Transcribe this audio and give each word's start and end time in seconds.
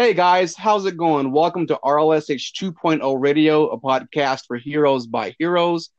Hey 0.00 0.14
guys, 0.14 0.56
how's 0.56 0.86
it 0.86 0.96
going? 0.96 1.30
Welcome 1.30 1.66
to 1.66 1.78
RLSH 1.84 2.54
2.0 2.58 3.20
Radio, 3.20 3.68
a 3.68 3.78
podcast 3.78 4.46
for 4.46 4.56
heroes 4.56 5.06
by 5.06 5.34
heroes. 5.38 5.90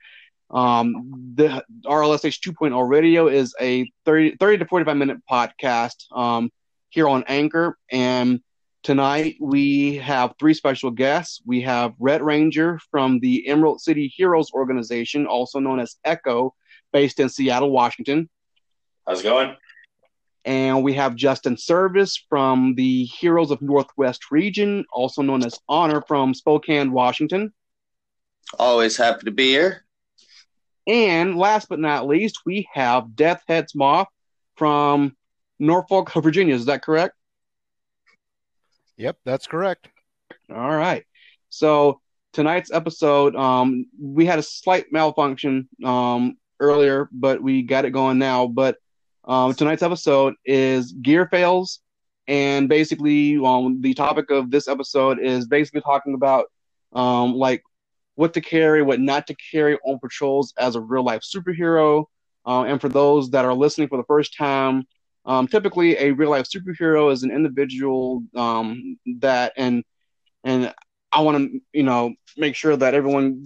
Um, 0.49 1.33
the 1.35 1.63
RLSH 1.85 2.39
2.0 2.39 2.89
Radio 2.89 3.27
is 3.27 3.53
a 3.61 3.87
30, 4.05 4.37
30 4.37 4.57
to 4.57 4.65
45 4.65 4.97
minute 4.97 5.17
podcast 5.31 6.11
um, 6.17 6.49
here 6.89 7.07
on 7.07 7.25
Anchor. 7.27 7.77
And 7.91 8.41
tonight 8.81 9.35
we 9.39 9.97
have 9.97 10.33
three 10.39 10.55
special 10.55 10.89
guests. 10.89 11.39
We 11.45 11.61
have 11.61 11.93
Red 11.99 12.23
Ranger 12.23 12.79
from 12.89 13.19
the 13.19 13.47
Emerald 13.47 13.81
City 13.81 14.07
Heroes 14.07 14.51
organization, 14.51 15.27
also 15.27 15.59
known 15.59 15.79
as 15.79 15.97
ECHO, 16.03 16.55
based 16.91 17.19
in 17.19 17.29
Seattle, 17.29 17.69
Washington. 17.69 18.31
How's 19.05 19.19
it 19.19 19.25
going? 19.25 19.55
And 20.43 20.83
we 20.83 20.93
have 20.93 21.15
Justin 21.15 21.57
Service 21.57 22.23
from 22.29 22.73
the 22.75 23.05
Heroes 23.05 23.51
of 23.51 23.61
Northwest 23.61 24.31
Region, 24.31 24.85
also 24.91 25.21
known 25.21 25.45
as 25.45 25.59
Honor 25.69 26.01
from 26.01 26.33
Spokane, 26.33 26.91
Washington. 26.91 27.53
Always 28.57 28.97
happy 28.97 29.25
to 29.25 29.31
be 29.31 29.49
here. 29.49 29.85
And 30.87 31.37
last 31.37 31.69
but 31.69 31.79
not 31.79 32.07
least, 32.07 32.39
we 32.45 32.67
have 32.73 33.15
Death's 33.15 33.43
Head 33.47 33.67
Moth 33.75 34.07
from 34.55 35.15
Norfolk, 35.59 36.11
Virginia. 36.13 36.55
Is 36.55 36.65
that 36.65 36.81
correct? 36.81 37.15
Yep, 38.97 39.17
that's 39.23 39.47
correct. 39.47 39.87
All 40.49 40.75
right. 40.75 41.05
So 41.49 42.01
tonight's 42.33 42.71
episode, 42.71 43.35
um, 43.35 43.85
we 43.99 44.25
had 44.25 44.39
a 44.39 44.43
slight 44.43 44.91
malfunction 44.91 45.69
um, 45.83 46.37
earlier, 46.59 47.09
but 47.11 47.41
we 47.41 47.61
got 47.61 47.85
it 47.85 47.91
going 47.91 48.17
now. 48.17 48.47
But 48.47 48.77
um, 49.31 49.55
tonight's 49.55 49.83
episode 49.83 50.35
is 50.45 50.93
gear 50.93 51.27
fails, 51.27 51.81
and 52.27 52.69
basically, 52.69 53.37
um, 53.43 53.81
the 53.81 53.93
topic 53.95 54.31
of 54.31 54.51
this 54.51 54.67
episode 54.67 55.19
is 55.19 55.47
basically 55.47 55.81
talking 55.81 56.15
about 56.15 56.45
um, 56.93 57.33
like 57.35 57.63
what 58.15 58.33
to 58.35 58.41
carry, 58.41 58.83
what 58.83 58.99
not 58.99 59.27
to 59.27 59.35
carry 59.51 59.77
on 59.85 59.99
patrols 59.99 60.53
as 60.59 60.75
a 60.75 60.81
real 60.81 61.03
life 61.03 61.21
superhero. 61.23 62.05
Uh, 62.45 62.63
and 62.63 62.81
for 62.81 62.89
those 62.89 63.31
that 63.31 63.45
are 63.45 63.53
listening 63.53 63.87
for 63.87 63.97
the 63.97 64.03
first 64.05 64.35
time, 64.37 64.83
um, 65.25 65.47
typically 65.47 65.97
a 65.97 66.11
real 66.11 66.31
life 66.31 66.47
superhero 66.47 67.11
is 67.11 67.23
an 67.23 67.31
individual 67.31 68.23
um, 68.35 68.97
that 69.19 69.53
and 69.57 69.83
and 70.43 70.73
I 71.11 71.21
want 71.21 71.37
to 71.37 71.59
you 71.73 71.83
know 71.83 72.13
make 72.37 72.55
sure 72.55 72.75
that 72.75 72.93
everyone 72.93 73.45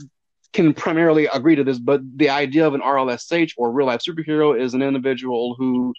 can 0.56 0.74
primarily 0.74 1.28
agree 1.28 1.56
to 1.56 1.64
this, 1.64 1.78
but 1.78 2.02
the 2.16 2.30
idea 2.30 2.66
of 2.66 2.74
an 2.74 2.82
RLSH 2.82 3.52
or 3.58 3.72
real 3.72 3.88
life 3.88 4.00
superhero 4.00 4.58
is 4.60 4.74
an 4.74 4.82
individual 4.82 5.54
who 5.56 5.94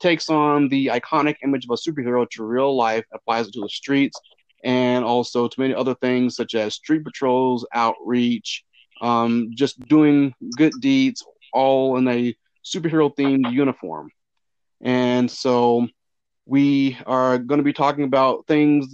takes 0.00 0.30
on 0.30 0.68
the 0.68 0.86
iconic 0.86 1.36
image 1.44 1.66
of 1.66 1.70
a 1.70 1.74
superhero 1.74 2.28
to 2.30 2.44
real 2.44 2.74
life, 2.74 3.04
applies 3.12 3.46
it 3.46 3.52
to 3.52 3.60
the 3.60 3.68
streets, 3.68 4.18
and 4.64 5.04
also 5.04 5.46
to 5.46 5.60
many 5.60 5.74
other 5.74 5.94
things 5.96 6.36
such 6.36 6.54
as 6.54 6.74
street 6.74 7.04
patrols, 7.04 7.66
outreach, 7.74 8.64
um, 9.02 9.50
just 9.54 9.78
doing 9.88 10.32
good 10.56 10.72
deeds, 10.80 11.22
all 11.52 11.98
in 11.98 12.08
a 12.08 12.34
superhero 12.64 13.14
themed 13.14 13.52
uniform. 13.52 14.10
And 14.80 15.30
so 15.30 15.86
we 16.46 16.96
are 17.06 17.36
going 17.36 17.58
to 17.58 17.64
be 17.64 17.74
talking 17.74 18.04
about 18.04 18.46
things 18.46 18.86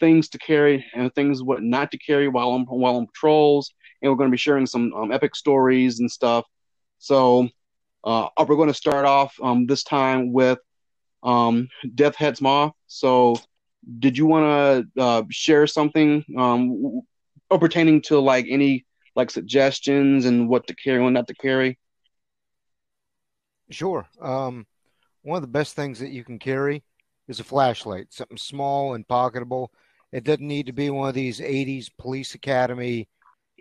things 0.00 0.30
to 0.30 0.38
carry 0.38 0.82
and 0.94 1.14
things 1.14 1.42
what 1.42 1.62
not 1.62 1.90
to 1.90 1.98
carry 1.98 2.26
while 2.26 2.50
on 2.52 2.64
while 2.64 2.96
on 2.96 3.06
patrols 3.06 3.74
and 4.02 4.10
we're 4.10 4.16
going 4.16 4.30
to 4.30 4.34
be 4.34 4.38
sharing 4.38 4.66
some 4.66 4.92
um, 4.94 5.12
epic 5.12 5.36
stories 5.36 6.00
and 6.00 6.10
stuff. 6.10 6.44
So 6.98 7.48
uh, 8.04 8.28
we're 8.38 8.56
going 8.56 8.68
to 8.68 8.74
start 8.74 9.06
off 9.06 9.34
um, 9.42 9.66
this 9.66 9.84
time 9.84 10.32
with 10.32 10.58
um, 11.22 11.68
Death's 11.94 12.16
Head 12.16 12.40
Moth. 12.40 12.72
So 12.88 13.36
did 13.98 14.18
you 14.18 14.26
want 14.26 14.86
to 14.94 15.02
uh, 15.02 15.22
share 15.30 15.66
something 15.66 16.24
um, 16.36 17.02
pertaining 17.48 18.02
to 18.02 18.18
like 18.18 18.46
any 18.48 18.84
like 19.14 19.30
suggestions 19.30 20.24
and 20.24 20.48
what 20.48 20.66
to 20.66 20.74
carry 20.74 21.04
and 21.04 21.14
not 21.14 21.28
to 21.28 21.34
carry? 21.34 21.78
Sure. 23.70 24.06
Um, 24.20 24.66
one 25.22 25.36
of 25.36 25.42
the 25.42 25.48
best 25.48 25.76
things 25.76 25.98
that 26.00 26.10
you 26.10 26.24
can 26.24 26.38
carry 26.38 26.82
is 27.28 27.40
a 27.40 27.44
flashlight, 27.44 28.06
something 28.10 28.36
small 28.36 28.94
and 28.94 29.06
pocketable. 29.06 29.68
It 30.12 30.24
doesn't 30.24 30.46
need 30.46 30.66
to 30.66 30.72
be 30.72 30.90
one 30.90 31.08
of 31.08 31.14
these 31.14 31.40
80s 31.40 31.88
police 31.98 32.34
academy 32.34 33.08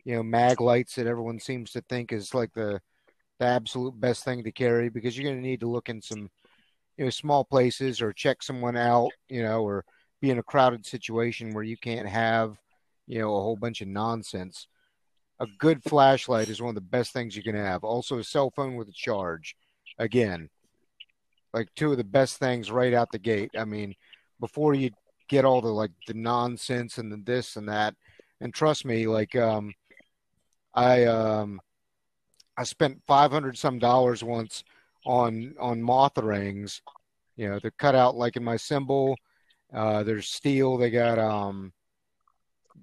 you 0.04 0.16
know 0.16 0.24
mag 0.24 0.62
lights 0.62 0.96
that 0.96 1.08
everyone 1.08 1.40
seems 1.40 1.72
to 1.72 1.82
think 1.82 2.12
is 2.12 2.34
like 2.34 2.54
the 2.54 2.82
the 3.40 3.46
absolute 3.46 4.00
best 4.00 4.24
thing 4.24 4.44
to 4.44 4.52
carry 4.52 4.90
because 4.90 5.18
you're 5.18 5.30
going 5.30 5.42
to 5.42 5.48
need 5.48 5.60
to 5.62 5.70
look 5.70 5.90
in 5.90 6.02
some 6.02 6.30
you 6.98 7.04
know 7.04 7.10
small 7.10 7.44
places 7.44 8.02
or 8.02 8.14
check 8.14 8.44
someone 8.44 8.78
out 8.78 9.10
you 9.30 9.42
know 9.42 9.64
or 9.64 9.84
be 10.22 10.30
in 10.30 10.38
a 10.38 10.44
crowded 10.44 10.86
situation 10.86 11.54
where 11.54 11.64
you 11.64 11.76
can't 11.78 12.08
have 12.08 12.58
you 13.08 13.20
know 13.20 13.36
a 13.36 13.42
whole 13.42 13.58
bunch 13.58 13.82
of 13.82 13.88
nonsense. 13.88 14.68
A 15.40 15.48
good 15.58 15.82
flashlight 15.84 16.50
is 16.50 16.62
one 16.62 16.70
of 16.70 16.76
the 16.76 16.82
best 16.82 17.14
things 17.14 17.36
you 17.36 17.42
can 17.42 17.56
have. 17.56 17.84
Also 17.84 18.20
a 18.20 18.24
cell 18.24 18.52
phone 18.56 18.76
with 18.76 18.88
a 18.88 18.94
charge. 18.94 19.56
Again 19.98 20.50
like 21.54 21.68
two 21.76 21.92
of 21.92 21.98
the 21.98 22.04
best 22.04 22.38
things 22.38 22.72
right 22.72 22.94
out 22.94 23.12
the 23.12 23.20
gate. 23.20 23.52
I 23.58 23.66
mean 23.66 23.96
before 24.40 24.74
you 24.74 24.92
get 25.28 25.46
all 25.46 25.62
the 25.62 25.70
like 25.70 25.92
the 26.08 26.14
nonsense 26.14 26.98
and 26.98 27.12
the 27.12 27.18
this 27.18 27.56
and 27.56 27.68
that. 27.70 27.96
And 28.40 28.54
trust 28.54 28.86
me 28.86 29.08
like 29.08 29.36
um 29.36 29.74
I 30.74 31.06
um 31.06 31.62
I 32.58 32.64
spent 32.64 33.02
five 33.08 33.32
hundred 33.32 33.58
some 33.58 33.80
dollars 33.80 34.24
once 34.24 34.64
on 35.06 35.56
on 35.60 35.82
moth 35.82 36.18
rings. 36.18 36.82
You 37.36 37.50
know, 37.50 37.60
they're 37.60 37.72
cut 37.72 37.96
out 37.96 38.16
like 38.16 38.36
in 38.38 38.44
my 38.44 38.58
symbol. 38.58 39.16
Uh, 39.74 40.04
there's 40.04 40.28
steel. 40.28 40.78
They 40.78 40.90
got 40.92 41.18
um 41.18 41.72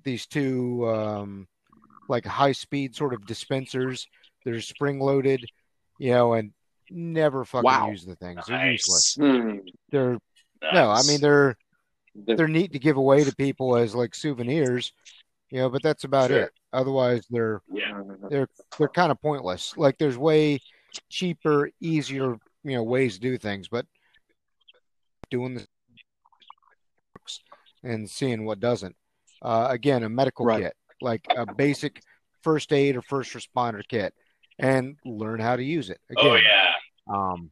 these 0.04 0.26
two 0.26 0.88
um 0.88 1.48
like 2.08 2.24
high 2.24 2.52
speed 2.52 2.94
sort 2.96 3.12
of 3.14 3.26
dispensers. 3.26 4.06
They're 4.44 4.60
spring 4.60 5.00
loaded, 5.00 5.44
you 5.98 6.12
know, 6.12 6.32
and 6.34 6.52
never 6.90 7.44
fucking 7.44 7.64
Wow. 7.64 7.90
use 7.90 8.04
the 8.06 8.16
things. 8.16 8.46
They're 8.46 8.56
Nice. 8.56 8.88
useless. 8.88 9.14
Hmm, 9.16 9.58
They're 9.90 10.18
no, 10.72 10.90
I 10.90 11.02
mean 11.02 11.20
they're 11.20 11.56
They're- 12.14 12.36
they're 12.36 12.48
neat 12.48 12.72
to 12.72 12.78
give 12.78 12.96
away 12.96 13.22
to 13.24 13.36
people 13.36 13.76
as 13.76 13.94
like 13.94 14.14
souvenirs, 14.14 14.92
you 15.50 15.58
know, 15.60 15.70
but 15.70 15.82
that's 15.82 16.04
about 16.04 16.28
Sure. 16.30 16.42
it. 16.42 16.52
Otherwise, 16.72 17.24
they're 17.30 17.62
yeah. 17.72 18.02
they're 18.30 18.48
they're 18.78 18.88
kind 18.88 19.10
of 19.10 19.20
pointless. 19.20 19.76
Like 19.76 19.96
there's 19.98 20.18
way 20.18 20.60
cheaper, 21.10 21.70
easier, 21.80 22.36
you 22.64 22.76
know, 22.76 22.82
ways 22.82 23.14
to 23.14 23.20
do 23.20 23.38
things, 23.38 23.68
but 23.68 23.86
doing 25.30 25.54
this 25.54 25.66
and 27.82 28.08
seeing 28.08 28.44
what 28.44 28.60
doesn't. 28.60 28.96
Uh, 29.40 29.68
again, 29.70 30.02
a 30.02 30.08
medical 30.08 30.44
Right. 30.46 30.62
kit, 30.64 30.74
like 31.00 31.24
a 31.36 31.46
basic 31.54 32.02
first 32.42 32.72
aid 32.72 32.96
or 32.96 33.02
first 33.02 33.32
responder 33.34 33.82
kit, 33.86 34.14
and 34.58 34.96
learn 35.04 35.40
how 35.40 35.56
to 35.56 35.62
use 35.62 35.90
it. 35.90 36.00
Again, 36.10 36.26
Oh 36.26 36.34
yeah. 36.36 36.72
um, 37.08 37.50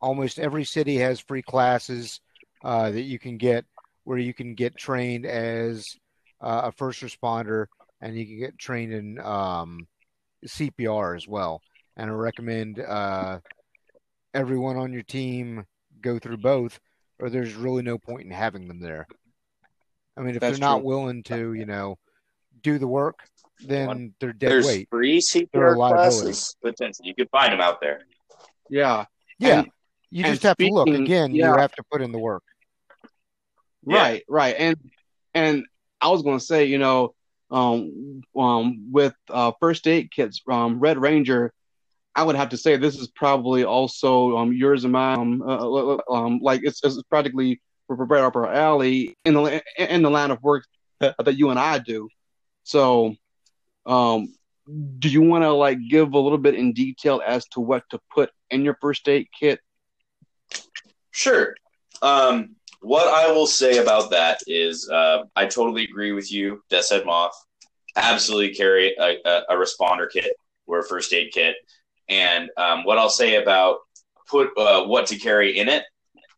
almost 0.00 0.38
every 0.38 0.64
city 0.64 0.96
has 0.98 1.20
free 1.20 1.42
classes 1.42 2.20
uh, 2.62 2.90
that 2.90 3.02
you 3.02 3.18
can 3.18 3.38
get 3.38 3.64
where 4.04 4.18
you 4.18 4.34
can 4.34 4.54
get 4.54 4.76
trained 4.76 5.24
as 5.24 5.96
uh, 6.40 6.62
a 6.64 6.72
first 6.72 7.02
responder 7.02 7.66
and 8.00 8.16
you 8.16 8.26
can 8.26 8.38
get 8.38 8.58
trained 8.58 8.92
in 8.92 9.18
um, 9.20 9.86
CPR 10.46 11.16
as 11.16 11.26
well. 11.26 11.62
And 11.96 12.10
I 12.10 12.14
recommend 12.14 12.80
uh, 12.80 13.38
everyone 14.34 14.76
on 14.76 14.92
your 14.92 15.02
team 15.02 15.64
go 16.00 16.18
through 16.18 16.38
both, 16.38 16.78
or 17.18 17.30
there's 17.30 17.54
really 17.54 17.82
no 17.82 17.98
point 17.98 18.24
in 18.24 18.30
having 18.30 18.68
them 18.68 18.80
there. 18.80 19.06
I 20.16 20.20
mean, 20.20 20.34
if 20.34 20.40
That's 20.40 20.58
they're 20.58 20.68
not 20.68 20.78
true. 20.78 20.86
willing 20.86 21.22
to, 21.24 21.54
you 21.54 21.66
know, 21.66 21.96
do 22.62 22.78
the 22.78 22.86
work, 22.86 23.20
then 23.60 24.14
they're 24.20 24.32
dead 24.32 24.50
There's 24.50 24.66
weight. 24.66 24.88
free 24.90 25.20
They're 25.52 25.72
a 25.72 25.76
CPR 25.76 25.76
classes. 25.76 26.56
Potentially, 26.62 27.08
you 27.08 27.14
can 27.14 27.28
find 27.28 27.52
them 27.52 27.60
out 27.60 27.80
there. 27.80 28.02
Yeah. 28.68 29.06
Yeah, 29.38 29.60
And- 29.60 29.68
you 30.10 30.24
and 30.24 30.32
just 30.34 30.42
have 30.44 30.56
to 30.58 30.66
look. 30.68 30.88
Again, 30.88 31.34
yeah. 31.34 31.52
you 31.52 31.58
have 31.58 31.72
to 31.72 31.82
put 31.90 32.00
in 32.00 32.12
the 32.12 32.18
work. 32.18 32.44
Yeah. 33.86 33.96
Right, 33.98 34.22
right, 34.28 34.54
and 34.58 34.76
and 35.34 35.64
I 36.00 36.08
was 36.08 36.22
going 36.22 36.38
to 36.38 36.44
say, 36.44 36.66
you 36.66 36.78
know, 36.78 37.14
um, 37.50 38.22
um, 38.36 38.92
with 38.92 39.14
uh, 39.30 39.52
first 39.60 39.86
aid 39.86 40.10
kits, 40.10 40.40
um, 40.48 40.80
Red 40.80 40.98
Ranger, 40.98 41.52
I 42.14 42.22
would 42.22 42.36
have 42.36 42.50
to 42.50 42.56
say 42.56 42.76
this 42.76 42.98
is 42.98 43.08
probably 43.08 43.64
also 43.64 44.36
um 44.36 44.52
yours 44.52 44.84
and 44.84 44.92
mine. 44.92 45.18
Um, 45.18 45.42
uh, 45.42 45.96
um 46.12 46.38
like 46.40 46.60
it's, 46.62 46.82
it's 46.84 47.02
practically 47.02 47.60
right 47.88 48.22
up 48.22 48.36
our 48.36 48.52
alley 48.52 49.16
in 49.24 49.34
the 49.34 49.62
in 49.78 50.02
the 50.02 50.10
line 50.10 50.30
of 50.30 50.42
work 50.42 50.64
that, 51.00 51.16
that 51.24 51.36
you 51.36 51.50
and 51.50 51.58
I 51.58 51.78
do. 51.78 52.08
So, 52.62 53.14
um, 53.84 54.32
do 54.98 55.08
you 55.08 55.22
want 55.22 55.44
to 55.44 55.50
like 55.50 55.78
give 55.88 56.14
a 56.14 56.18
little 56.18 56.38
bit 56.38 56.54
in 56.54 56.72
detail 56.72 57.20
as 57.24 57.46
to 57.48 57.60
what 57.60 57.82
to 57.90 58.00
put 58.12 58.30
in 58.50 58.64
your 58.64 58.78
first 58.80 59.08
aid 59.08 59.28
kit? 59.38 59.60
Sure. 61.10 61.54
Um, 62.00 62.56
what 62.84 63.08
I 63.08 63.30
will 63.32 63.46
say 63.46 63.78
about 63.78 64.10
that 64.10 64.40
is, 64.46 64.88
uh, 64.88 65.24
I 65.34 65.46
totally 65.46 65.84
agree 65.84 66.12
with 66.12 66.30
you, 66.32 66.62
Death 66.70 66.90
Head 66.90 67.06
Moth. 67.06 67.34
Absolutely 67.96 68.54
carry 68.54 68.94
a, 68.98 69.18
a, 69.24 69.42
a 69.50 69.54
responder 69.54 70.10
kit 70.10 70.32
or 70.66 70.80
a 70.80 70.84
first 70.84 71.12
aid 71.12 71.32
kit. 71.32 71.56
And 72.08 72.50
um, 72.56 72.84
what 72.84 72.98
I'll 72.98 73.08
say 73.08 73.36
about 73.36 73.78
put 74.28 74.50
uh, 74.58 74.84
what 74.84 75.06
to 75.06 75.16
carry 75.16 75.58
in 75.58 75.68
it 75.68 75.84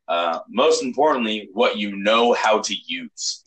uh, 0.08 0.40
most 0.48 0.82
importantly, 0.82 1.48
what 1.52 1.76
you 1.76 1.96
know 1.96 2.32
how 2.32 2.60
to 2.60 2.74
use. 2.86 3.42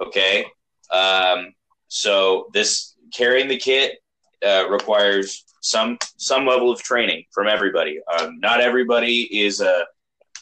Okay, 0.00 0.44
um, 0.90 1.52
so 1.88 2.48
this 2.52 2.94
carrying 3.12 3.48
the 3.48 3.56
kit 3.56 3.98
uh, 4.46 4.68
requires 4.68 5.44
some 5.60 5.98
some 6.16 6.46
level 6.46 6.70
of 6.70 6.82
training 6.82 7.24
from 7.32 7.46
everybody. 7.46 8.00
Um, 8.18 8.38
not 8.40 8.60
everybody 8.60 9.22
is 9.44 9.60
a 9.60 9.84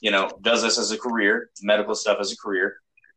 you 0.01 0.11
know 0.11 0.31
does 0.43 0.63
this 0.63 0.79
as 0.79 0.91
a 0.91 0.99
career, 0.99 1.51
medical 1.63 1.95
stuff 1.95 2.19
as 2.21 2.33
a 2.33 2.37
career. 2.37 2.77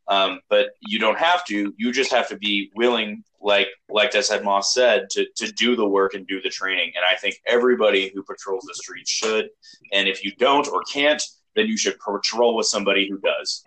Um, 0.09 0.39
but 0.50 0.69
you 0.79 1.00
don't 1.00 1.18
have 1.18 1.44
to. 1.45 1.74
You 1.77 1.91
just 1.91 2.12
have 2.12 2.29
to 2.29 2.38
be 2.38 2.71
willing, 2.75 3.24
like 3.41 3.68
like 3.89 4.12
Death's 4.12 4.29
Head 4.29 4.44
Moth 4.44 4.65
said, 4.65 5.09
to 5.12 5.25
to 5.35 5.51
do 5.51 5.75
the 5.75 5.88
work 5.88 6.13
and 6.13 6.25
do 6.27 6.41
the 6.41 6.50
training. 6.50 6.94
And 6.95 7.03
I 7.03 7.18
think 7.18 7.35
everybody 7.45 8.12
who 8.13 8.24
patrols 8.24 8.63
the 8.65 8.74
streets 8.74 9.12
should. 9.12 9.50
And 9.91 10.07
if 10.07 10.24
you 10.24 10.31
don't 10.38 10.68
or 10.69 10.81
can't, 10.83 11.21
then 11.56 11.68
you 11.68 11.77
should 11.77 11.97
patrol 12.00 12.56
with 12.56 12.68
somebody 12.68 13.09
who 13.09 13.18
does. 13.18 13.65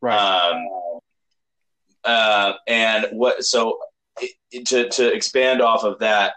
Right. 0.00 0.18
Um, 0.18 0.66
uh, 2.04 2.52
and 2.66 3.06
what 3.12 3.44
so 3.44 3.78
to 4.66 4.88
to 4.88 5.12
expand 5.12 5.60
off 5.60 5.84
of 5.84 5.98
that, 6.00 6.34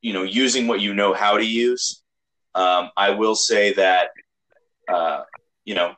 you 0.00 0.12
know, 0.12 0.22
using 0.22 0.66
what 0.66 0.80
you 0.80 0.94
know 0.94 1.12
how 1.12 1.36
to 1.36 1.44
use. 1.44 2.02
Um, 2.54 2.90
I 2.96 3.10
will 3.10 3.34
say 3.34 3.74
that, 3.74 4.08
uh, 4.88 5.22
you 5.64 5.74
know, 5.74 5.94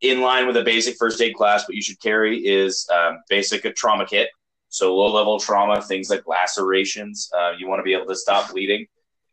in 0.00 0.20
line 0.20 0.46
with 0.46 0.56
a 0.56 0.62
basic 0.62 0.96
first 0.96 1.20
aid 1.20 1.34
class, 1.34 1.66
what 1.66 1.74
you 1.74 1.82
should 1.82 2.00
carry 2.00 2.38
is 2.38 2.86
um, 2.92 3.20
basic 3.28 3.62
trauma 3.74 4.06
kit. 4.06 4.28
So 4.68 4.96
low 4.96 5.12
level 5.12 5.38
trauma, 5.38 5.82
things 5.82 6.10
like 6.10 6.26
lacerations. 6.26 7.30
Uh, 7.36 7.52
you 7.58 7.68
want 7.68 7.80
to 7.80 7.84
be 7.84 7.94
able 7.94 8.06
to 8.06 8.16
stop 8.16 8.50
bleeding. 8.50 8.86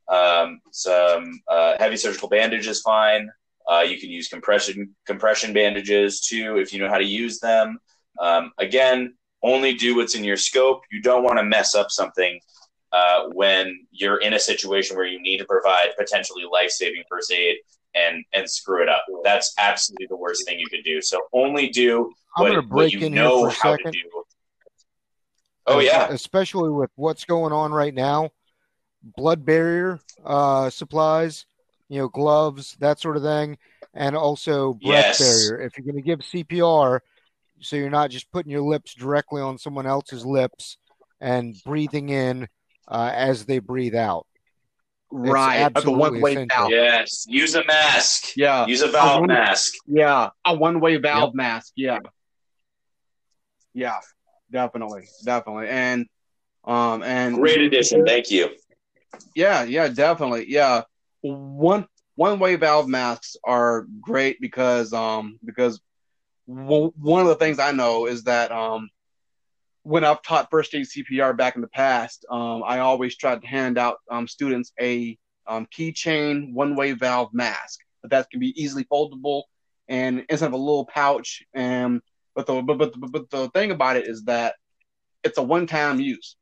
Um, 0.09 0.59
some 0.71 1.41
uh, 1.47 1.75
heavy 1.79 1.97
surgical 1.97 2.29
bandage 2.29 2.67
is 2.67 2.81
fine. 2.81 3.29
Uh, 3.69 3.81
you 3.81 3.99
can 3.99 4.09
use 4.09 4.27
compression 4.27 4.95
compression 5.05 5.53
bandages 5.53 6.21
too 6.21 6.57
if 6.57 6.73
you 6.73 6.79
know 6.79 6.89
how 6.89 6.97
to 6.97 7.05
use 7.05 7.39
them. 7.39 7.79
Um, 8.19 8.51
again, 8.57 9.15
only 9.43 9.73
do 9.73 9.95
what's 9.95 10.15
in 10.15 10.23
your 10.23 10.37
scope. 10.37 10.81
You 10.91 11.01
don't 11.01 11.23
want 11.23 11.37
to 11.37 11.43
mess 11.43 11.75
up 11.75 11.91
something 11.91 12.39
uh, 12.91 13.25
when 13.33 13.87
you're 13.91 14.17
in 14.17 14.33
a 14.33 14.39
situation 14.39 14.97
where 14.97 15.05
you 15.05 15.21
need 15.21 15.37
to 15.37 15.45
provide 15.45 15.89
potentially 15.97 16.43
life 16.51 16.71
saving 16.71 17.03
first 17.09 17.31
aid 17.31 17.57
and 17.95 18.23
and 18.39 18.49
screw 18.49 18.81
it 18.81 18.89
up. 18.89 19.03
That's 19.23 19.53
absolutely 19.57 20.07
the 20.07 20.17
worst 20.17 20.45
thing 20.45 20.59
you 20.59 20.67
could 20.67 20.83
do. 20.83 21.01
So 21.01 21.19
only 21.33 21.69
do 21.69 22.11
what, 22.35 22.67
what 22.69 22.91
you 22.91 23.09
know 23.09 23.47
how 23.49 23.75
second. 23.75 23.93
to 23.93 23.99
do. 24.01 24.23
Oh 25.67 25.79
yeah, 25.79 26.07
especially 26.09 26.71
with 26.71 26.89
what's 26.95 27.25
going 27.25 27.53
on 27.53 27.71
right 27.71 27.93
now, 27.93 28.31
blood 29.03 29.45
barrier 29.45 29.99
uh, 30.25 30.69
supplies, 30.71 31.45
you 31.89 31.99
know, 31.99 32.07
gloves, 32.07 32.75
that 32.79 32.99
sort 32.99 33.17
of 33.17 33.23
thing, 33.23 33.57
and 33.93 34.15
also 34.15 34.73
breath 34.73 35.19
yes. 35.19 35.19
barrier. 35.19 35.61
If 35.61 35.77
you're 35.77 35.85
going 35.85 35.95
to 35.95 36.01
give 36.01 36.19
CPR, 36.19 37.01
so 37.61 37.75
you're 37.75 37.89
not 37.89 38.09
just 38.09 38.31
putting 38.31 38.51
your 38.51 38.61
lips 38.61 38.95
directly 38.95 39.41
on 39.41 39.57
someone 39.57 39.85
else's 39.85 40.25
lips 40.25 40.77
and 41.21 41.55
breathing 41.65 42.09
in 42.09 42.47
uh, 42.87 43.11
as 43.13 43.45
they 43.45 43.59
breathe 43.59 43.95
out. 43.95 44.25
Right, 45.11 45.71
a 45.75 45.91
one 45.91 46.21
way 46.21 46.45
valve. 46.45 46.69
Yes, 46.69 47.25
use 47.27 47.55
a 47.55 47.65
mask. 47.65 48.33
Yeah, 48.35 48.67
use 48.67 48.81
a 48.81 48.87
valve 48.89 49.23
a 49.23 49.27
mask. 49.27 49.73
Yeah, 49.87 50.29
a 50.45 50.55
one 50.55 50.79
way 50.79 50.97
valve 50.97 51.29
yep. 51.29 51.35
mask. 51.35 51.73
Yeah, 51.75 51.99
yeah, 53.73 53.99
definitely, 54.51 55.07
definitely, 55.25 55.67
and 55.69 56.05
um, 56.63 57.01
and 57.01 57.35
great 57.35 57.61
addition. 57.61 58.05
Thank 58.05 58.29
you. 58.29 58.49
Yeah, 59.35 59.63
yeah, 59.63 59.87
definitely. 59.87 60.45
Yeah, 60.47 60.83
one 61.21 61.87
one 62.15 62.37
way 62.37 62.55
valve 62.55 62.87
masks 62.87 63.35
are 63.43 63.87
great 64.01 64.39
because 64.39 64.93
um 64.93 65.39
because 65.43 65.79
w- 66.47 66.91
one 66.97 67.21
of 67.21 67.27
the 67.27 67.35
things 67.35 67.57
I 67.59 67.71
know 67.71 68.05
is 68.05 68.25
that 68.25 68.51
um 68.51 68.89
when 69.89 70.03
I've 70.03 70.21
taught 70.21 70.51
first 70.51 70.75
aid 70.75 70.85
CPR 70.85 71.35
back 71.35 71.55
in 71.55 71.61
the 71.61 71.67
past, 71.67 72.23
um, 72.29 72.61
I 72.63 72.77
always 72.77 73.17
tried 73.17 73.41
to 73.41 73.47
hand 73.47 73.79
out 73.79 73.97
um, 74.11 74.27
students 74.27 74.71
a 74.79 75.17
um, 75.47 75.65
keychain 75.75 76.53
one-way 76.53 76.91
valve 76.91 77.33
mask. 77.33 77.79
But 78.03 78.11
that 78.11 78.29
can 78.29 78.39
be 78.39 78.53
easily 78.55 78.83
foldable 78.83 79.43
and 79.87 80.25
instead 80.29 80.45
of 80.45 80.53
a 80.53 80.57
little 80.57 80.85
pouch. 80.85 81.41
And 81.55 82.01
but 82.35 82.45
the 82.45 82.61
but, 82.61 82.77
but, 82.77 82.93
but 83.11 83.29
the 83.31 83.49
thing 83.49 83.71
about 83.71 83.97
it 83.97 84.07
is 84.07 84.25
that 84.25 84.53
it's 85.23 85.39
a 85.39 85.43
one-time 85.43 85.99
use. 85.99 86.35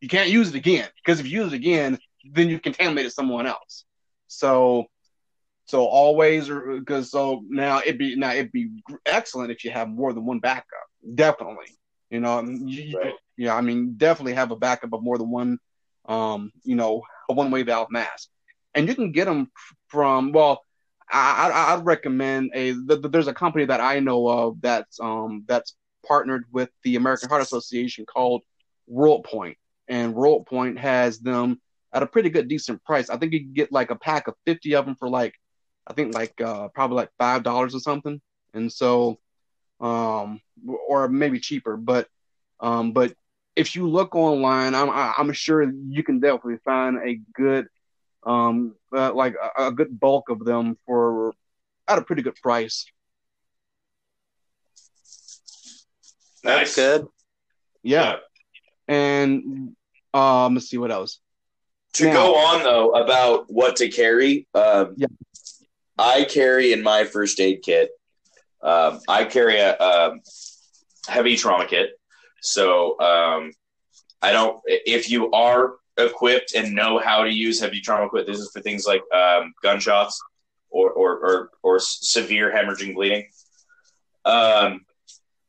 You 0.00 0.08
can't 0.08 0.30
use 0.30 0.48
it 0.48 0.54
again 0.54 0.88
because 1.04 1.20
if 1.20 1.26
you 1.28 1.42
use 1.42 1.52
it 1.52 1.56
again, 1.56 1.98
then 2.32 2.48
you 2.48 2.58
contaminate 2.58 3.12
someone 3.12 3.46
else. 3.46 3.84
So 4.26 4.86
so 5.66 5.84
always 5.84 6.48
because 6.48 7.10
so 7.10 7.42
now 7.46 7.80
it'd 7.80 7.98
be 7.98 8.16
now 8.16 8.32
it'd 8.32 8.52
be 8.52 8.70
excellent 9.04 9.50
if 9.50 9.64
you 9.64 9.70
have 9.70 9.90
more 9.90 10.14
than 10.14 10.24
one 10.24 10.38
backup. 10.38 10.64
Definitely. 11.14 11.76
You 12.10 12.20
know, 12.20 12.40
you, 12.42 12.98
right. 12.98 13.14
yeah, 13.36 13.54
I 13.54 13.60
mean, 13.60 13.94
definitely 13.96 14.34
have 14.34 14.50
a 14.50 14.56
backup 14.56 14.92
of 14.92 15.02
more 15.02 15.18
than 15.18 15.30
one, 15.30 15.58
um, 16.06 16.52
you 16.62 16.76
know, 16.76 17.02
a 17.28 17.34
one-way 17.34 17.62
valve 17.62 17.90
mask, 17.90 18.28
and 18.74 18.88
you 18.88 18.94
can 18.94 19.12
get 19.12 19.24
them 19.24 19.50
from. 19.88 20.32
Well, 20.32 20.62
I, 21.10 21.50
I 21.50 21.74
would 21.76 21.86
recommend 21.86 22.52
a. 22.54 22.72
there's 22.72 23.28
a 23.28 23.34
company 23.34 23.64
that 23.64 23.80
I 23.80 24.00
know 24.00 24.28
of 24.28 24.60
that's 24.60 25.00
um 25.00 25.44
that's 25.48 25.74
partnered 26.06 26.44
with 26.52 26.70
the 26.84 26.96
American 26.96 27.28
Heart 27.28 27.42
Association 27.42 28.06
called 28.06 28.42
WorldPoint, 28.90 29.56
and 29.88 30.14
WorldPoint 30.14 30.78
has 30.78 31.18
them 31.18 31.60
at 31.92 32.02
a 32.02 32.06
pretty 32.06 32.30
good 32.30 32.48
decent 32.48 32.84
price. 32.84 33.10
I 33.10 33.16
think 33.16 33.32
you 33.32 33.40
can 33.40 33.52
get 33.52 33.72
like 33.72 33.90
a 33.90 33.96
pack 33.96 34.28
of 34.28 34.34
50 34.44 34.74
of 34.74 34.86
them 34.86 34.96
for 34.96 35.08
like, 35.08 35.34
I 35.86 35.92
think 35.92 36.14
like 36.14 36.40
uh, 36.40 36.68
probably 36.68 36.96
like 36.96 37.10
five 37.18 37.42
dollars 37.42 37.74
or 37.74 37.80
something. 37.80 38.20
And 38.54 38.72
so 38.72 39.18
um, 39.80 40.40
or 40.88 41.08
maybe 41.08 41.40
cheaper. 41.40 41.76
But 41.76 42.08
um, 42.60 42.92
but 42.92 43.14
if 43.54 43.74
you 43.74 43.88
look 43.88 44.14
online, 44.14 44.74
I'm 44.74 44.90
I'm 44.90 45.32
sure 45.32 45.62
you 45.62 46.02
can 46.02 46.20
definitely 46.20 46.58
find 46.64 46.98
a 47.06 47.20
good 47.34 47.66
um 48.24 48.74
uh, 48.94 49.12
like 49.14 49.34
a, 49.34 49.66
a, 49.66 49.72
good 49.72 50.00
bulk 50.00 50.30
of 50.30 50.44
them 50.44 50.76
for 50.84 51.32
at 51.86 51.98
a 51.98 52.02
pretty 52.02 52.22
good 52.22 52.34
price. 52.36 52.86
That's 56.42 56.74
good. 56.74 57.06
Yeah. 57.82 58.16
yeah. 58.88 58.94
And 58.94 59.76
um, 60.12 60.54
let's 60.54 60.68
see 60.68 60.78
what 60.78 60.90
else. 60.90 61.20
To 61.94 62.06
now, 62.06 62.12
go 62.12 62.34
on 62.34 62.62
though 62.62 62.90
about 62.90 63.46
what 63.48 63.76
to 63.76 63.88
carry, 63.88 64.46
um, 64.54 64.94
yeah. 64.96 65.06
I 65.98 66.24
carry 66.24 66.72
in 66.72 66.82
my 66.82 67.04
first 67.04 67.40
aid 67.40 67.62
kit 67.62 67.90
um, 68.66 69.00
I 69.08 69.24
carry 69.24 69.58
a, 69.58 69.76
a, 69.78 70.12
heavy 71.06 71.36
trauma 71.36 71.66
kit, 71.66 71.90
so 72.42 72.98
um, 72.98 73.52
I 74.20 74.32
don't. 74.32 74.60
If 74.66 75.08
you 75.08 75.30
are 75.30 75.74
equipped 75.96 76.54
and 76.54 76.74
know 76.74 76.98
how 76.98 77.22
to 77.22 77.32
use 77.32 77.60
heavy 77.60 77.80
trauma 77.80 78.10
kit, 78.12 78.26
this 78.26 78.38
is 78.38 78.50
for 78.52 78.60
things 78.60 78.84
like 78.84 79.02
um, 79.14 79.54
gunshots 79.62 80.20
or, 80.68 80.90
or 80.90 81.18
or, 81.18 81.50
or 81.62 81.78
severe 81.78 82.52
hemorrhaging 82.52 82.94
bleeding. 82.94 83.28
Um, 84.24 84.80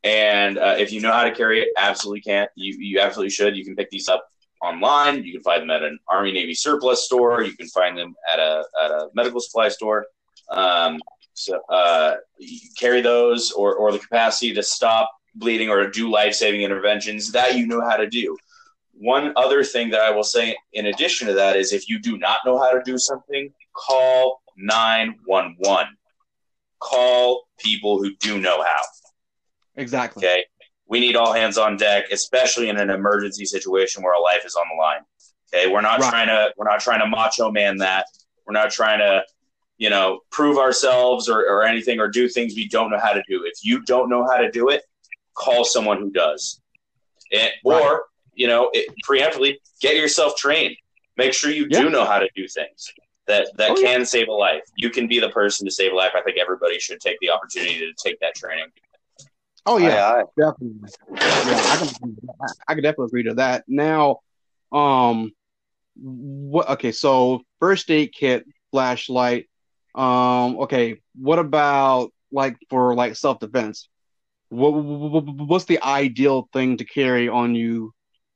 and 0.04 0.56
uh, 0.56 0.76
if 0.78 0.92
you 0.92 1.00
know 1.00 1.12
how 1.12 1.24
to 1.24 1.34
carry 1.34 1.60
it, 1.60 1.70
absolutely 1.76 2.20
can't. 2.20 2.50
You 2.54 2.76
you 2.78 3.00
absolutely 3.00 3.30
should. 3.30 3.56
You 3.56 3.64
can 3.64 3.74
pick 3.74 3.90
these 3.90 4.08
up 4.08 4.24
online. 4.62 5.24
You 5.24 5.32
can 5.32 5.42
find 5.42 5.62
them 5.62 5.70
at 5.70 5.82
an 5.82 5.98
Army 6.08 6.30
Navy 6.30 6.54
surplus 6.54 7.04
store. 7.04 7.42
You 7.42 7.56
can 7.56 7.66
find 7.66 7.98
them 7.98 8.14
at 8.32 8.38
a 8.38 8.62
at 8.80 8.90
a 8.92 9.08
medical 9.14 9.40
supply 9.40 9.70
store. 9.70 10.06
Um, 10.50 11.00
so 11.38 11.60
uh, 11.68 12.16
carry 12.76 13.00
those 13.00 13.52
or, 13.52 13.76
or 13.76 13.92
the 13.92 13.98
capacity 13.98 14.52
to 14.54 14.62
stop 14.62 15.10
bleeding 15.34 15.68
or 15.68 15.84
to 15.84 15.90
do 15.90 16.10
life 16.10 16.34
saving 16.34 16.62
interventions 16.62 17.30
that 17.32 17.56
you 17.56 17.66
know 17.66 17.80
how 17.80 17.96
to 17.96 18.08
do. 18.08 18.36
One 18.92 19.32
other 19.36 19.62
thing 19.62 19.90
that 19.90 20.00
I 20.00 20.10
will 20.10 20.24
say 20.24 20.56
in 20.72 20.86
addition 20.86 21.28
to 21.28 21.34
that 21.34 21.56
is 21.56 21.72
if 21.72 21.88
you 21.88 22.00
do 22.00 22.18
not 22.18 22.40
know 22.44 22.58
how 22.58 22.72
to 22.72 22.82
do 22.84 22.98
something, 22.98 23.52
call 23.72 24.42
911. 24.56 25.86
Call 26.80 27.44
people 27.58 28.02
who 28.02 28.14
do 28.16 28.40
know 28.40 28.62
how. 28.62 28.82
Exactly. 29.76 30.26
Okay. 30.26 30.44
We 30.88 30.98
need 30.98 31.14
all 31.14 31.32
hands 31.32 31.58
on 31.58 31.76
deck, 31.76 32.06
especially 32.10 32.68
in 32.68 32.78
an 32.78 32.90
emergency 32.90 33.44
situation 33.44 34.02
where 34.02 34.14
a 34.14 34.20
life 34.20 34.44
is 34.44 34.56
on 34.56 34.64
the 34.74 34.80
line. 34.80 35.00
Okay. 35.54 35.72
We're 35.72 35.82
not 35.82 36.00
right. 36.00 36.10
trying 36.10 36.26
to 36.26 36.52
we're 36.56 36.68
not 36.68 36.80
trying 36.80 37.00
to 37.00 37.06
macho 37.06 37.50
man 37.52 37.76
that. 37.78 38.06
We're 38.46 38.54
not 38.54 38.70
trying 38.70 38.98
to 38.98 39.22
you 39.78 39.88
know, 39.90 40.20
prove 40.30 40.58
ourselves 40.58 41.28
or, 41.28 41.40
or 41.48 41.62
anything 41.62 42.00
or 42.00 42.08
do 42.08 42.28
things 42.28 42.54
we 42.54 42.68
don't 42.68 42.90
know 42.90 42.98
how 42.98 43.12
to 43.12 43.22
do. 43.28 43.44
If 43.44 43.64
you 43.64 43.82
don't 43.84 44.10
know 44.10 44.26
how 44.26 44.36
to 44.36 44.50
do 44.50 44.68
it, 44.68 44.82
call 45.34 45.64
someone 45.64 45.98
who 45.98 46.10
does. 46.10 46.60
It, 47.30 47.52
right. 47.64 47.82
Or, 47.82 48.04
you 48.34 48.48
know, 48.48 48.70
it, 48.72 48.92
preemptively 49.08 49.56
get 49.80 49.96
yourself 49.96 50.36
trained. 50.36 50.76
Make 51.16 51.32
sure 51.32 51.50
you 51.50 51.66
yeah. 51.70 51.82
do 51.82 51.90
know 51.90 52.04
how 52.04 52.18
to 52.18 52.28
do 52.34 52.46
things 52.46 52.92
that, 53.26 53.48
that 53.56 53.70
oh, 53.72 53.74
can 53.74 54.00
yeah. 54.00 54.04
save 54.04 54.28
a 54.28 54.32
life. 54.32 54.62
You 54.76 54.90
can 54.90 55.06
be 55.06 55.20
the 55.20 55.30
person 55.30 55.66
to 55.66 55.70
save 55.70 55.92
a 55.92 55.96
life. 55.96 56.12
I 56.14 56.22
think 56.22 56.38
everybody 56.38 56.78
should 56.78 57.00
take 57.00 57.18
the 57.20 57.30
opportunity 57.30 57.78
to 57.78 57.92
take 58.02 58.18
that 58.20 58.34
training. 58.34 58.66
Oh 59.66 59.76
yeah, 59.76 60.22
definitely. 60.38 60.88
Yeah, 61.12 61.18
I 61.20 61.76
can, 61.76 62.16
I 62.68 62.74
can 62.74 62.82
definitely 62.82 63.06
agree 63.06 63.22
to 63.24 63.34
that. 63.34 63.64
Now, 63.68 64.20
um, 64.72 65.32
what? 65.94 66.70
Okay, 66.70 66.90
so 66.90 67.42
first 67.60 67.90
aid 67.90 68.14
kit, 68.14 68.46
flashlight, 68.70 69.47
um, 69.94 70.58
okay, 70.60 71.00
what 71.14 71.38
about 71.38 72.12
like 72.30 72.56
for 72.70 72.94
like 72.94 73.16
self 73.16 73.40
defense, 73.40 73.88
what, 74.50 74.70
what's 74.70 75.64
the 75.64 75.82
ideal 75.82 76.48
thing 76.52 76.76
to 76.78 76.84
carry 76.84 77.28
on 77.28 77.54
you 77.54 77.92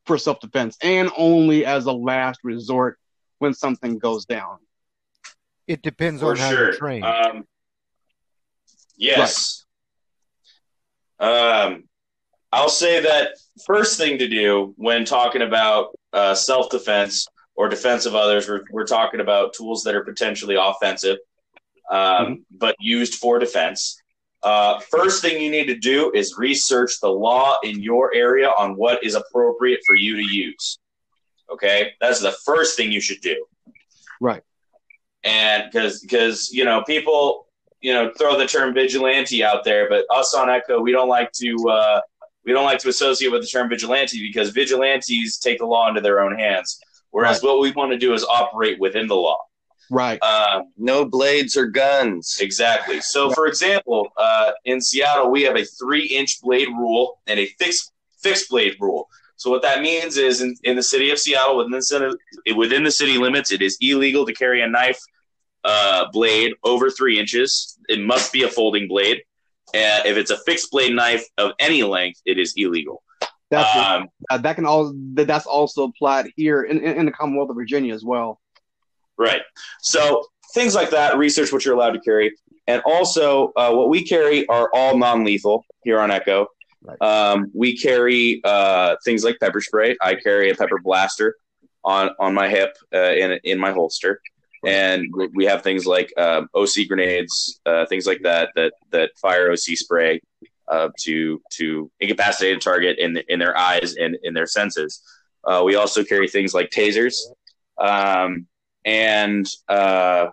for 0.06 0.18
self 0.18 0.40
defense, 0.40 0.76
and 0.82 1.10
only 1.16 1.64
as 1.64 1.86
a 1.86 1.92
last 1.92 2.40
resort 2.42 2.98
when 3.38 3.54
something 3.54 3.98
goes 3.98 4.24
down? 4.24 4.58
It 5.66 5.82
depends 5.82 6.20
For 6.20 6.32
on 6.32 6.36
how 6.36 6.50
you're 6.50 6.72
trained. 6.72 7.04
Um, 7.04 7.44
yes. 8.96 9.64
Um, 11.20 11.84
I'll 12.52 12.68
say 12.68 13.00
that 13.00 13.30
first 13.64 13.96
thing 13.96 14.18
to 14.18 14.28
do 14.28 14.74
when 14.76 15.04
talking 15.04 15.42
about 15.42 15.96
uh, 16.12 16.34
self 16.34 16.68
defense 16.68 17.26
or 17.54 17.68
defense 17.68 18.06
of 18.06 18.14
others, 18.14 18.48
we're, 18.48 18.64
we're 18.70 18.86
talking 18.86 19.20
about 19.20 19.54
tools 19.54 19.82
that 19.84 19.94
are 19.94 20.04
potentially 20.04 20.56
offensive, 20.58 21.18
um, 21.90 22.44
but 22.50 22.76
used 22.80 23.14
for 23.14 23.38
defense. 23.38 24.00
Uh, 24.42 24.80
first 24.80 25.22
thing 25.22 25.40
you 25.40 25.50
need 25.50 25.66
to 25.66 25.76
do 25.76 26.10
is 26.14 26.36
research 26.36 26.98
the 27.00 27.08
law 27.08 27.56
in 27.62 27.80
your 27.80 28.12
area 28.14 28.48
on 28.58 28.76
what 28.76 29.02
is 29.04 29.14
appropriate 29.14 29.80
for 29.86 29.94
you 29.94 30.16
to 30.16 30.34
use. 30.34 30.78
Okay, 31.50 31.92
that's 32.00 32.20
the 32.20 32.34
first 32.44 32.76
thing 32.76 32.90
you 32.90 33.00
should 33.00 33.20
do. 33.20 33.44
Right. 34.20 34.42
And 35.22 35.64
because 35.70 36.00
because 36.00 36.50
you 36.52 36.64
know 36.64 36.82
people 36.82 37.46
you 37.80 37.92
know 37.92 38.10
throw 38.18 38.36
the 38.36 38.46
term 38.46 38.74
vigilante 38.74 39.44
out 39.44 39.62
there, 39.64 39.88
but 39.88 40.06
us 40.10 40.34
on 40.34 40.50
Echo 40.50 40.80
we 40.80 40.90
don't 40.90 41.08
like 41.08 41.30
to 41.32 41.56
uh, 41.68 42.00
we 42.44 42.52
don't 42.52 42.64
like 42.64 42.78
to 42.80 42.88
associate 42.88 43.30
with 43.30 43.42
the 43.42 43.46
term 43.46 43.68
vigilante 43.68 44.20
because 44.20 44.50
vigilantes 44.50 45.38
take 45.38 45.58
the 45.58 45.66
law 45.66 45.88
into 45.88 46.00
their 46.00 46.20
own 46.20 46.36
hands, 46.36 46.80
whereas 47.10 47.42
what 47.42 47.60
we 47.60 47.70
want 47.72 47.92
to 47.92 47.98
do 47.98 48.14
is 48.14 48.24
operate 48.24 48.80
within 48.80 49.06
the 49.06 49.14
law. 49.14 49.38
Right. 49.90 50.18
Uh, 50.22 50.62
No 50.76 51.04
blades 51.04 51.56
or 51.56 51.66
guns. 51.66 52.38
Exactly. 52.40 53.00
So, 53.00 53.30
for 53.30 53.46
example, 53.46 54.08
uh, 54.16 54.52
in 54.64 54.80
Seattle, 54.80 55.30
we 55.30 55.42
have 55.42 55.56
a 55.56 55.64
three-inch 55.64 56.40
blade 56.40 56.68
rule 56.68 57.20
and 57.26 57.38
a 57.38 57.46
fixed 57.58 57.92
fixed 58.22 58.48
blade 58.50 58.76
rule. 58.80 59.08
So, 59.36 59.50
what 59.50 59.62
that 59.62 59.82
means 59.82 60.16
is, 60.16 60.40
in, 60.40 60.54
in 60.64 60.76
the 60.76 60.82
city 60.82 61.10
of 61.10 61.18
Seattle, 61.18 61.56
within 61.56 61.72
the 61.72 61.82
city, 61.82 62.06
within 62.56 62.84
the 62.84 62.90
city 62.90 63.18
limits, 63.18 63.50
it 63.52 63.60
is 63.62 63.76
illegal 63.80 64.24
to 64.26 64.32
carry 64.32 64.62
a 64.62 64.68
knife 64.68 64.98
uh, 65.64 66.06
blade 66.12 66.52
over 66.64 66.90
three 66.90 67.18
inches. 67.18 67.78
It 67.88 68.00
must 68.00 68.32
be 68.32 68.42
a 68.44 68.48
folding 68.48 68.88
blade. 68.88 69.18
Uh, 69.74 70.02
if 70.04 70.16
it's 70.16 70.30
a 70.30 70.36
fixed 70.38 70.70
blade 70.70 70.94
knife 70.94 71.24
of 71.38 71.52
any 71.58 71.82
length, 71.82 72.20
it 72.26 72.38
is 72.38 72.52
illegal. 72.56 73.02
That's 73.50 73.76
Um, 73.76 74.08
uh, 74.30 74.38
that 74.38 74.56
can 74.56 74.64
all 74.66 74.92
that- 75.14 75.26
that's 75.26 75.46
also 75.46 75.84
applied 75.84 76.30
here 76.36 76.62
in, 76.62 76.78
in, 76.80 76.98
in 77.00 77.06
the 77.06 77.12
Commonwealth 77.12 77.50
of 77.50 77.56
Virginia 77.56 77.94
as 77.94 78.04
well. 78.04 78.40
Right. 79.22 79.42
So 79.80 80.24
things 80.54 80.74
like 80.74 80.90
that, 80.90 81.16
research 81.16 81.52
what 81.52 81.64
you're 81.64 81.74
allowed 81.74 81.92
to 81.92 82.00
carry. 82.00 82.34
And 82.66 82.82
also, 82.84 83.52
uh, 83.56 83.72
what 83.72 83.88
we 83.88 84.04
carry 84.04 84.46
are 84.48 84.68
all 84.74 84.96
non 84.98 85.24
lethal 85.24 85.64
here 85.84 86.00
on 86.00 86.10
Echo. 86.10 86.46
Right. 86.82 87.00
Um, 87.00 87.50
we 87.54 87.76
carry 87.76 88.40
uh, 88.44 88.96
things 89.04 89.22
like 89.24 89.36
pepper 89.40 89.60
spray. 89.60 89.96
I 90.02 90.16
carry 90.16 90.50
a 90.50 90.54
pepper 90.54 90.78
blaster 90.82 91.36
on, 91.84 92.10
on 92.18 92.34
my 92.34 92.48
hip 92.48 92.76
uh, 92.94 93.12
in, 93.12 93.38
in 93.44 93.58
my 93.58 93.72
holster. 93.72 94.20
And 94.64 95.06
we- 95.16 95.28
we 95.34 95.44
have 95.46 95.62
things 95.62 95.86
like 95.86 96.12
um, 96.18 96.48
OC 96.54 96.88
grenades, 96.88 97.60
uh, 97.66 97.86
things 97.86 98.06
like 98.06 98.22
that, 98.22 98.50
that, 98.56 98.72
that 98.90 99.10
fire 99.20 99.50
OC 99.52 99.76
spray 99.76 100.20
uh, 100.68 100.88
to, 101.00 101.40
to 101.54 101.90
incapacitate 102.00 102.56
a 102.56 102.60
target 102.60 102.98
in, 102.98 103.18
in 103.28 103.38
their 103.38 103.56
eyes 103.56 103.94
and 103.96 104.16
in 104.22 104.34
their 104.34 104.46
senses. 104.46 105.02
Uh, 105.44 105.62
we 105.64 105.74
also 105.74 106.04
carry 106.04 106.28
things 106.28 106.54
like 106.54 106.70
tasers. 106.70 107.16
Um, 107.78 108.46
and 108.84 109.46
uh, 109.68 110.26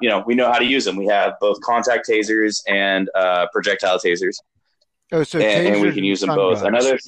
you 0.00 0.08
know 0.08 0.24
we 0.26 0.34
know 0.34 0.50
how 0.50 0.58
to 0.58 0.64
use 0.64 0.84
them. 0.84 0.96
We 0.96 1.06
have 1.06 1.34
both 1.40 1.60
contact 1.60 2.08
tasers 2.08 2.62
and 2.68 3.08
uh, 3.14 3.46
projectile 3.52 3.98
tasers, 3.98 4.36
oh, 5.12 5.22
so 5.22 5.38
and, 5.38 5.74
and 5.74 5.82
we 5.82 5.92
can 5.92 6.04
use 6.04 6.20
them 6.20 6.34
both. 6.34 6.62
guns. 6.62 6.66
Another, 6.66 6.98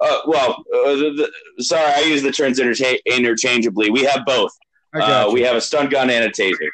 uh, 0.00 0.18
well, 0.26 0.64
uh, 0.74 0.96
the, 0.96 1.30
the, 1.56 1.62
sorry, 1.62 1.92
I 1.94 2.00
use 2.00 2.22
the 2.22 2.32
terms 2.32 2.58
intercha- 2.58 2.98
interchangeably. 3.06 3.90
We 3.90 4.04
have 4.04 4.24
both. 4.26 4.50
Uh, 4.94 5.30
we 5.32 5.40
have 5.42 5.56
a 5.56 5.60
stun 5.60 5.88
gun 5.88 6.10
and 6.10 6.24
a 6.24 6.30
taser. 6.30 6.68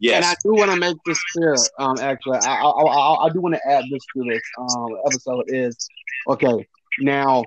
Yes. 0.00 0.16
And 0.16 0.24
I 0.24 0.34
do 0.42 0.58
want 0.58 0.70
to 0.70 0.76
make 0.76 0.96
this 1.04 1.20
clear. 1.32 1.56
Um, 1.78 1.96
actually, 1.98 2.38
I 2.38 2.54
I, 2.54 2.70
I, 2.70 3.26
I 3.26 3.28
do 3.30 3.40
want 3.40 3.56
to 3.56 3.68
add 3.68 3.84
this 3.90 4.02
to 4.16 4.24
this 4.24 4.42
um 4.58 4.96
episode 5.06 5.44
is 5.48 5.88
okay. 6.28 6.66
Now, 7.00 7.44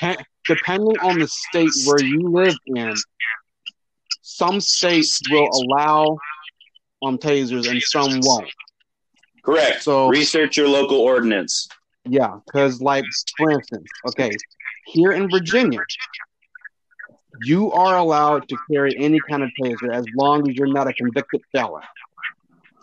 dep- 0.00 0.24
depending 0.46 0.98
on 1.00 1.18
the 1.18 1.28
state 1.28 1.70
where 1.86 2.02
you 2.02 2.28
live 2.28 2.56
in, 2.66 2.94
some 4.36 4.60
states 4.60 5.20
will 5.30 5.48
allow 5.62 6.16
um 7.04 7.18
tasers 7.18 7.68
and 7.70 7.80
some 7.82 8.20
won't. 8.22 8.50
correct. 9.44 9.82
So 9.82 10.08
Research 10.08 10.56
your 10.56 10.68
local 10.68 10.98
ordinance. 11.00 11.68
yeah, 12.08 12.38
because 12.46 12.80
like 12.80 13.04
for 13.36 13.50
instance, 13.50 13.88
okay, 14.08 14.30
here 14.86 15.12
in 15.12 15.28
Virginia, 15.30 15.80
you 17.40 17.72
are 17.72 17.96
allowed 17.96 18.48
to 18.48 18.56
carry 18.70 18.96
any 18.98 19.20
kind 19.28 19.42
of 19.42 19.50
taser 19.60 19.92
as 19.92 20.06
long 20.14 20.48
as 20.48 20.56
you're 20.56 20.72
not 20.72 20.86
a 20.86 20.92
convicted 20.92 21.40
felon. 21.52 21.82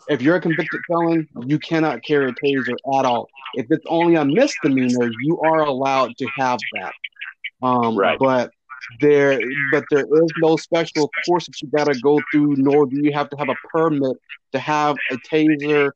If 0.08 0.22
you're 0.22 0.36
a 0.36 0.40
convicted 0.40 0.80
felon, 0.88 1.28
you 1.46 1.58
cannot 1.58 2.02
carry 2.02 2.30
a 2.30 2.32
taser 2.32 2.74
at 2.98 3.04
all. 3.06 3.28
If 3.54 3.66
it's 3.70 3.84
only 3.88 4.16
a 4.16 4.24
misdemeanor, 4.24 5.08
you 5.22 5.40
are 5.40 5.60
allowed 5.60 6.16
to 6.18 6.26
have 6.36 6.58
that. 6.74 6.92
Um, 7.62 7.96
Right. 7.96 8.18
But 8.18 8.50
there, 9.00 9.38
but 9.72 9.84
there 9.90 10.04
is 10.04 10.32
no 10.38 10.56
special 10.56 11.10
course 11.26 11.46
that 11.46 11.60
you 11.62 11.68
got 11.68 11.84
to 11.84 11.98
go 12.00 12.20
through, 12.30 12.56
nor 12.56 12.86
do 12.86 13.00
you 13.02 13.12
have 13.12 13.30
to 13.30 13.36
have 13.36 13.48
a 13.48 13.56
permit 13.72 14.16
to 14.52 14.58
have 14.58 14.96
a 15.10 15.16
taser 15.16 15.90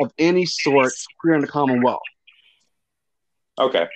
of 0.00 0.12
any 0.18 0.46
sort 0.46 0.92
here 1.22 1.34
in 1.34 1.40
the 1.40 1.46
Commonwealth. 1.46 2.00
Okay. 3.58 3.86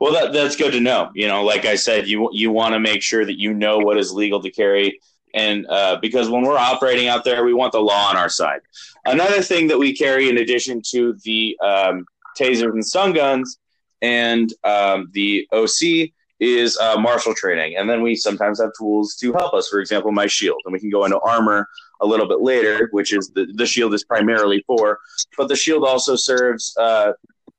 Well, 0.00 0.12
that 0.12 0.32
that's 0.32 0.56
good 0.56 0.72
to 0.72 0.80
know. 0.80 1.10
You 1.14 1.28
know, 1.28 1.44
like 1.44 1.66
I 1.66 1.74
said, 1.74 2.06
you 2.06 2.30
you 2.32 2.50
want 2.50 2.74
to 2.74 2.80
make 2.80 3.02
sure 3.02 3.24
that 3.24 3.38
you 3.38 3.52
know 3.52 3.78
what 3.78 3.98
is 3.98 4.12
legal 4.12 4.40
to 4.40 4.50
carry, 4.50 5.00
and 5.34 5.66
uh, 5.68 5.98
because 6.00 6.30
when 6.30 6.42
we're 6.42 6.56
operating 6.56 7.08
out 7.08 7.24
there, 7.24 7.44
we 7.44 7.52
want 7.52 7.72
the 7.72 7.80
law 7.80 8.08
on 8.08 8.16
our 8.16 8.28
side. 8.28 8.60
Another 9.04 9.42
thing 9.42 9.66
that 9.68 9.78
we 9.78 9.94
carry, 9.94 10.28
in 10.28 10.38
addition 10.38 10.80
to 10.90 11.14
the 11.24 11.58
um, 11.60 12.06
tasers 12.38 12.72
and 12.72 12.86
stun 12.86 13.12
guns 13.12 13.58
and 14.00 14.52
um, 14.64 15.10
the 15.12 15.46
OC, 15.52 16.10
is 16.40 16.76
uh, 16.78 16.96
martial 16.98 17.34
training, 17.34 17.76
and 17.76 17.88
then 17.88 18.02
we 18.02 18.16
sometimes 18.16 18.60
have 18.60 18.70
tools 18.78 19.14
to 19.16 19.32
help 19.32 19.52
us. 19.54 19.68
For 19.68 19.78
example, 19.80 20.10
my 20.10 20.26
shield, 20.26 20.60
and 20.64 20.72
we 20.72 20.80
can 20.80 20.90
go 20.90 21.04
into 21.04 21.18
armor 21.20 21.68
a 22.00 22.06
little 22.06 22.26
bit 22.26 22.40
later, 22.40 22.88
which 22.92 23.12
is 23.12 23.30
the 23.34 23.46
the 23.54 23.66
shield 23.66 23.92
is 23.94 24.04
primarily 24.04 24.64
for, 24.66 24.98
but 25.36 25.48
the 25.48 25.56
shield 25.56 25.84
also 25.86 26.16
serves. 26.16 26.74
Uh, 26.76 27.12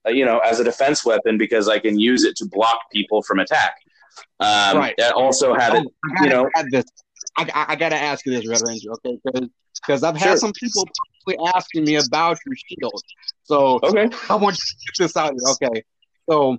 you 0.08 0.26
know, 0.26 0.40
as 0.40 0.60
a 0.60 0.64
defense 0.64 1.06
weapon 1.06 1.38
because 1.38 1.70
I 1.70 1.78
can 1.78 2.00
use 2.00 2.24
it 2.24 2.36
to 2.38 2.46
block 2.48 2.80
people 2.92 3.22
from 3.22 3.38
attack. 3.38 3.76
Um, 4.40 4.78
Right. 4.78 4.96
I 5.00 5.12
also 5.12 5.54
have 5.54 5.76
it, 5.76 5.86
Oh, 5.86 5.92
I 6.04 6.14
gotta 6.16 6.24
you 6.24 6.30
know, 6.32 6.50
add 6.56 6.66
this. 6.72 6.86
I, 7.38 7.44
I, 7.54 7.66
I 7.74 7.76
gotta 7.76 7.98
ask 7.98 8.26
you 8.26 8.32
this, 8.32 8.48
Red 8.48 8.62
Ranger, 8.68 8.90
okay? 8.94 9.20
Because 9.76 10.04
I've 10.04 10.18
Sure. 10.18 10.30
had 10.30 10.40
some 10.40 10.54
people 10.54 10.88
asking 11.54 11.84
me 11.84 11.98
about 11.98 12.40
your 12.48 12.56
shield. 12.56 13.00
So 13.44 13.80
okay. 13.84 14.10
I 14.28 14.36
want 14.36 14.58
you 14.58 14.64
to 14.64 14.76
get 14.88 15.04
this 15.06 15.16
out 15.16 15.34
here, 15.34 15.70
okay? 15.70 15.84
So 16.28 16.58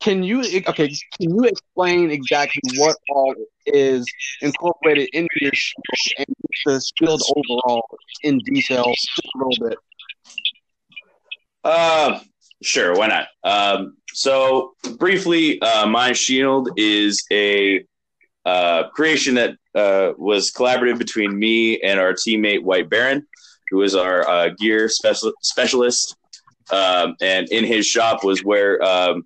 can 0.00 0.22
you 0.22 0.40
okay? 0.68 0.88
Can 1.18 1.30
you 1.30 1.44
explain 1.44 2.10
exactly 2.10 2.62
what 2.76 2.96
all 3.08 3.34
is 3.66 4.04
incorporated 4.42 5.08
into 5.12 5.28
your 5.40 5.52
shield 5.54 5.84
and 6.18 6.26
the 6.66 6.92
shield 6.98 7.22
overall 7.36 7.86
in 8.22 8.38
detail, 8.38 8.84
just 8.84 9.20
a 9.34 9.38
little 9.38 9.68
bit? 9.68 9.78
Uh, 11.64 12.20
sure, 12.62 12.94
why 12.94 13.06
not? 13.06 13.26
Um, 13.42 13.96
so 14.12 14.74
briefly, 14.98 15.60
uh, 15.62 15.86
my 15.86 16.12
shield 16.12 16.68
is 16.76 17.24
a 17.32 17.84
uh, 18.44 18.88
creation 18.90 19.34
that 19.36 19.56
uh, 19.74 20.12
was 20.18 20.52
collaborative 20.52 20.98
between 20.98 21.38
me 21.38 21.80
and 21.80 21.98
our 21.98 22.12
teammate 22.12 22.62
White 22.62 22.90
Baron, 22.90 23.26
who 23.70 23.82
is 23.82 23.94
our 23.94 24.28
uh, 24.28 24.50
gear 24.58 24.88
special- 24.88 25.32
specialist. 25.40 26.16
Um, 26.70 27.16
and 27.20 27.48
in 27.50 27.64
his 27.64 27.86
shop 27.86 28.24
was 28.24 28.44
where 28.44 28.82
um, 28.82 29.24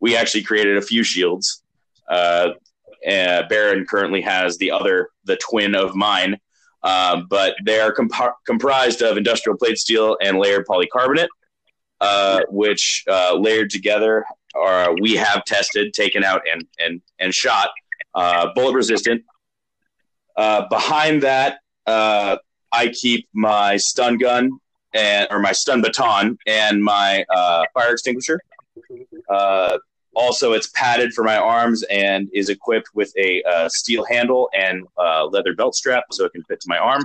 we 0.00 0.16
actually 0.16 0.42
created 0.42 0.76
a 0.76 0.82
few 0.82 1.02
shields. 1.02 1.62
Uh, 2.08 2.50
and 3.06 3.48
Baron 3.48 3.86
currently 3.86 4.20
has 4.22 4.58
the 4.58 4.70
other, 4.70 5.10
the 5.24 5.36
twin 5.36 5.74
of 5.74 5.94
mine, 5.94 6.38
um, 6.82 7.26
but 7.30 7.54
they 7.64 7.80
are 7.80 7.92
comp- 7.92 8.36
comprised 8.46 9.02
of 9.02 9.16
industrial 9.16 9.56
plate 9.56 9.78
steel 9.78 10.16
and 10.20 10.38
layered 10.38 10.66
polycarbonate 10.66 11.28
uh, 12.00 12.40
which 12.48 13.04
uh, 13.08 13.34
layered 13.34 13.70
together 13.70 14.24
are 14.54 14.94
we 15.00 15.14
have 15.14 15.44
tested, 15.44 15.92
taken 15.94 16.24
out, 16.24 16.42
and 16.50 16.66
and 16.78 17.00
and 17.18 17.34
shot, 17.34 17.70
uh, 18.14 18.48
bullet 18.54 18.74
resistant. 18.74 19.22
Uh, 20.36 20.66
behind 20.68 21.22
that, 21.22 21.58
uh, 21.86 22.36
I 22.72 22.88
keep 22.88 23.28
my 23.34 23.76
stun 23.76 24.16
gun 24.18 24.58
and 24.94 25.28
or 25.30 25.38
my 25.38 25.52
stun 25.52 25.82
baton 25.82 26.38
and 26.46 26.82
my 26.82 27.24
uh, 27.28 27.64
fire 27.74 27.92
extinguisher. 27.92 28.40
Uh, 29.28 29.78
also, 30.14 30.52
it's 30.52 30.68
padded 30.70 31.12
for 31.12 31.24
my 31.24 31.36
arms 31.36 31.82
and 31.84 32.28
is 32.32 32.48
equipped 32.48 32.88
with 32.94 33.12
a 33.16 33.42
uh, 33.44 33.68
steel 33.68 34.04
handle 34.04 34.50
and 34.54 34.84
uh, 34.98 35.26
leather 35.26 35.54
belt 35.54 35.74
strap, 35.74 36.04
so 36.12 36.24
it 36.24 36.32
can 36.32 36.42
fit 36.44 36.60
to 36.60 36.66
my 36.68 36.78
arm. 36.78 37.02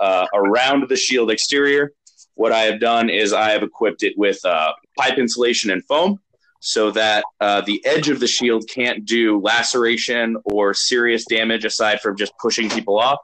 uh, 0.00 0.26
around 0.34 0.88
the 0.88 0.96
shield 0.96 1.30
exterior. 1.30 1.92
What 2.34 2.52
I 2.52 2.62
have 2.62 2.80
done 2.80 3.10
is 3.10 3.32
I 3.32 3.50
have 3.50 3.62
equipped 3.62 4.02
it 4.02 4.14
with 4.16 4.44
uh, 4.44 4.72
pipe 4.98 5.18
insulation 5.18 5.70
and 5.70 5.84
foam 5.84 6.20
so 6.60 6.90
that 6.92 7.24
uh, 7.40 7.60
the 7.60 7.84
edge 7.84 8.08
of 8.08 8.20
the 8.20 8.26
shield 8.26 8.64
can't 8.68 9.04
do 9.04 9.40
laceration 9.40 10.36
or 10.46 10.72
serious 10.72 11.24
damage 11.26 11.64
aside 11.64 12.00
from 12.00 12.16
just 12.16 12.32
pushing 12.40 12.70
people 12.70 12.98
off. 12.98 13.18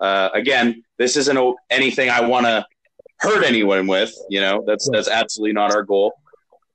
Uh, 0.00 0.30
again, 0.32 0.82
this 0.98 1.16
isn't 1.16 1.56
anything 1.68 2.08
I 2.08 2.22
want 2.22 2.46
to 2.46 2.64
hurt 3.18 3.44
anyone 3.44 3.86
with. 3.86 4.12
You 4.30 4.40
know, 4.40 4.64
that's 4.66 4.88
that's 4.90 5.08
absolutely 5.08 5.52
not 5.52 5.74
our 5.74 5.82
goal. 5.82 6.14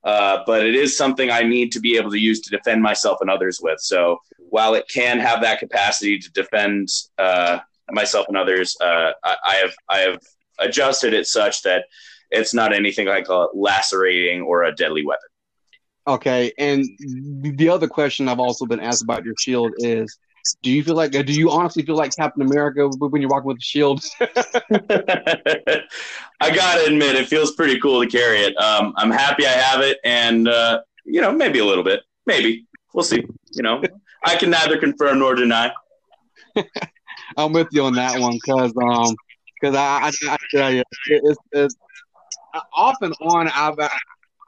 Uh, 0.06 0.44
but 0.46 0.64
it 0.64 0.76
is 0.76 0.96
something 0.96 1.32
I 1.32 1.42
need 1.42 1.72
to 1.72 1.80
be 1.80 1.96
able 1.96 2.12
to 2.12 2.18
use 2.18 2.40
to 2.42 2.50
defend 2.50 2.80
myself 2.80 3.18
and 3.20 3.28
others 3.28 3.60
with. 3.60 3.80
So 3.80 4.18
while 4.50 4.74
it 4.74 4.88
can 4.88 5.18
have 5.18 5.42
that 5.42 5.58
capacity 5.58 6.16
to 6.20 6.30
defend 6.30 6.88
uh, 7.18 7.58
myself 7.90 8.26
and 8.28 8.36
others, 8.36 8.76
uh, 8.80 9.10
I, 9.24 9.36
I, 9.44 9.54
have 9.56 9.74
I 9.88 9.98
have 9.98 10.20
adjusted 10.60 11.12
it 11.12 11.26
such 11.26 11.62
that 11.62 11.86
it's 12.30 12.54
not 12.54 12.72
anything 12.72 13.08
like 13.08 13.28
a 13.28 13.48
lacerating 13.52 14.42
or 14.42 14.62
a 14.62 14.74
deadly 14.74 15.04
weapon. 15.04 15.28
Okay, 16.06 16.52
and 16.56 16.84
the 17.58 17.68
other 17.68 17.88
question 17.88 18.28
I've 18.28 18.38
also 18.38 18.64
been 18.64 18.78
asked 18.78 19.02
about 19.02 19.24
your 19.24 19.34
shield 19.40 19.72
is 19.78 20.16
do 20.62 20.70
you 20.70 20.82
feel 20.84 20.94
like 20.94 21.12
do 21.12 21.32
you 21.32 21.50
honestly 21.50 21.82
feel 21.84 21.96
like 21.96 22.14
Captain 22.14 22.42
America 22.42 22.88
when 22.88 23.20
you're 23.20 23.30
walking 23.30 23.48
with 23.48 23.58
the 23.58 23.62
shield? 23.62 24.04
I 26.40 26.54
gotta 26.54 26.86
admit, 26.86 27.16
it 27.16 27.28
feels 27.28 27.52
pretty 27.52 27.80
cool 27.80 28.02
to 28.02 28.08
carry 28.08 28.40
it. 28.40 28.56
Um, 28.56 28.92
I'm 28.96 29.10
happy 29.10 29.46
I 29.46 29.50
have 29.50 29.80
it, 29.80 29.98
and 30.04 30.48
uh, 30.48 30.80
you 31.04 31.20
know, 31.20 31.32
maybe 31.32 31.58
a 31.58 31.64
little 31.64 31.84
bit, 31.84 32.02
maybe 32.26 32.66
we'll 32.92 33.04
see. 33.04 33.24
You 33.52 33.62
know, 33.62 33.82
I 34.24 34.36
can 34.36 34.50
neither 34.50 34.78
confirm 34.78 35.20
nor 35.20 35.34
deny. 35.34 35.72
I'm 37.36 37.52
with 37.52 37.68
you 37.72 37.84
on 37.84 37.94
that 37.94 38.18
one 38.20 38.32
because 38.34 38.72
um 38.76 39.16
because 39.60 39.74
I, 39.74 40.06
I, 40.06 40.12
I 40.32 40.36
tell 40.50 40.72
you 40.72 40.82
it's, 41.06 41.38
it's 41.52 41.76
off 42.72 42.96
and 43.00 43.14
on 43.20 43.48
I've 43.48 43.78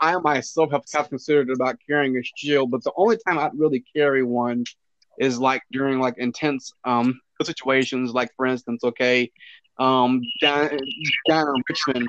I 0.00 0.16
myself 0.18 0.70
have, 0.70 0.84
have 0.94 1.08
considered 1.08 1.50
about 1.50 1.78
carrying 1.86 2.16
a 2.16 2.22
shield, 2.22 2.70
but 2.70 2.84
the 2.84 2.92
only 2.96 3.18
time 3.26 3.38
I'd 3.38 3.58
really 3.58 3.84
carry 3.94 4.22
one 4.22 4.64
is 5.18 5.38
like 5.38 5.62
during 5.72 6.00
like 6.00 6.14
intense 6.18 6.72
um 6.84 7.20
situations, 7.42 8.12
like 8.12 8.30
for 8.36 8.46
instance, 8.46 8.82
okay, 8.84 9.30
um 9.78 10.20
down 10.40 10.70
down 11.28 11.48
in 11.48 11.62
Richmond, 11.68 12.08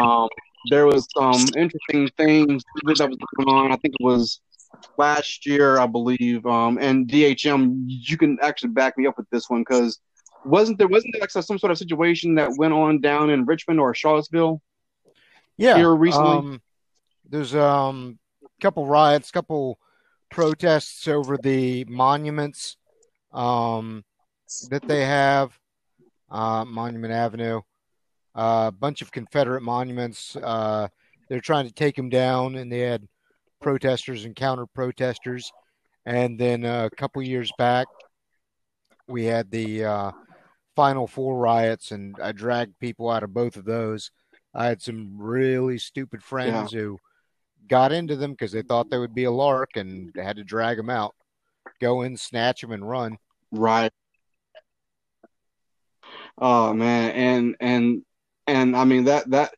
um 0.00 0.28
there 0.70 0.86
was 0.86 1.06
some 1.16 1.44
interesting 1.56 2.08
things 2.16 2.62
that 2.84 3.08
was 3.08 3.18
going 3.36 3.48
on. 3.48 3.72
I 3.72 3.76
think 3.76 3.94
it 3.98 4.04
was 4.04 4.40
last 4.96 5.46
year, 5.46 5.78
I 5.78 5.86
believe. 5.86 6.46
Um, 6.46 6.78
and 6.80 7.08
DHM, 7.08 7.84
you 7.86 8.16
can 8.16 8.38
actually 8.42 8.70
back 8.70 8.96
me 8.96 9.06
up 9.06 9.16
with 9.16 9.28
this 9.30 9.48
one 9.48 9.62
because 9.62 9.98
wasn't 10.44 10.78
there 10.78 10.88
wasn't 10.88 11.14
there 11.14 11.20
like 11.20 11.30
some 11.30 11.58
sort 11.58 11.70
of 11.70 11.78
situation 11.78 12.34
that 12.36 12.56
went 12.56 12.74
on 12.74 13.00
down 13.00 13.30
in 13.30 13.44
Richmond 13.44 13.80
or 13.80 13.94
Charlottesville? 13.94 14.60
Yeah, 15.56 15.76
here 15.76 15.94
recently. 15.94 16.38
Um, 16.38 16.62
there's 17.28 17.54
um 17.54 18.18
a 18.44 18.60
couple 18.60 18.86
riots, 18.86 19.30
couple 19.30 19.78
protests 20.32 21.06
over 21.06 21.36
the 21.36 21.84
monuments 21.84 22.76
um, 23.32 24.02
that 24.70 24.82
they 24.88 25.04
have, 25.04 25.56
uh, 26.30 26.64
Monument 26.64 27.12
Avenue, 27.12 27.60
a 28.34 28.38
uh, 28.38 28.70
bunch 28.70 29.02
of 29.02 29.12
Confederate 29.12 29.62
monuments. 29.62 30.34
Uh, 30.36 30.88
they're 31.28 31.40
trying 31.40 31.66
to 31.66 31.72
take 31.72 31.94
them 31.94 32.08
down, 32.08 32.56
and 32.56 32.72
they 32.72 32.80
had 32.80 33.06
protesters 33.60 34.24
and 34.24 34.34
counter 34.34 34.66
protesters. 34.66 35.50
And 36.06 36.38
then 36.38 36.64
uh, 36.64 36.88
a 36.90 36.96
couple 36.96 37.22
years 37.22 37.52
back, 37.58 37.86
we 39.06 39.24
had 39.26 39.50
the 39.50 39.84
uh, 39.84 40.10
Final 40.74 41.06
Four 41.06 41.38
riots, 41.38 41.92
and 41.92 42.16
I 42.22 42.32
dragged 42.32 42.78
people 42.80 43.10
out 43.10 43.22
of 43.22 43.34
both 43.34 43.56
of 43.56 43.66
those. 43.66 44.10
I 44.54 44.66
had 44.66 44.82
some 44.82 45.12
really 45.16 45.78
stupid 45.78 46.22
friends 46.22 46.72
yeah. 46.72 46.80
who 46.80 46.98
got 47.68 47.92
into 47.92 48.16
them 48.16 48.32
because 48.32 48.52
they 48.52 48.62
thought 48.62 48.90
they 48.90 48.98
would 48.98 49.14
be 49.14 49.24
a 49.24 49.30
lark 49.30 49.76
and 49.76 50.12
had 50.16 50.36
to 50.36 50.44
drag 50.44 50.76
them 50.76 50.90
out, 50.90 51.14
go 51.80 52.02
in, 52.02 52.16
snatch 52.16 52.60
them, 52.60 52.72
and 52.72 52.88
run. 52.88 53.18
Right. 53.50 53.92
Oh 56.38 56.72
man, 56.72 57.10
and 57.10 57.56
and 57.60 58.02
and 58.46 58.76
I 58.76 58.84
mean 58.84 59.04
that 59.04 59.30
that 59.30 59.54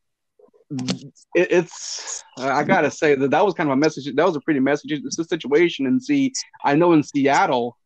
it, 0.70 1.12
it's 1.50 2.24
I 2.38 2.64
gotta 2.64 2.90
say 2.90 3.14
that 3.14 3.30
that 3.30 3.44
was 3.44 3.54
kind 3.54 3.68
of 3.68 3.74
a 3.74 3.76
message. 3.76 4.12
That 4.14 4.26
was 4.26 4.36
a 4.36 4.40
pretty 4.40 4.60
message. 4.60 4.92
It's 4.92 5.18
a 5.18 5.24
situation, 5.24 5.86
and 5.86 6.02
see, 6.02 6.32
I 6.64 6.74
know 6.74 6.92
in 6.92 7.02
Seattle, 7.02 7.76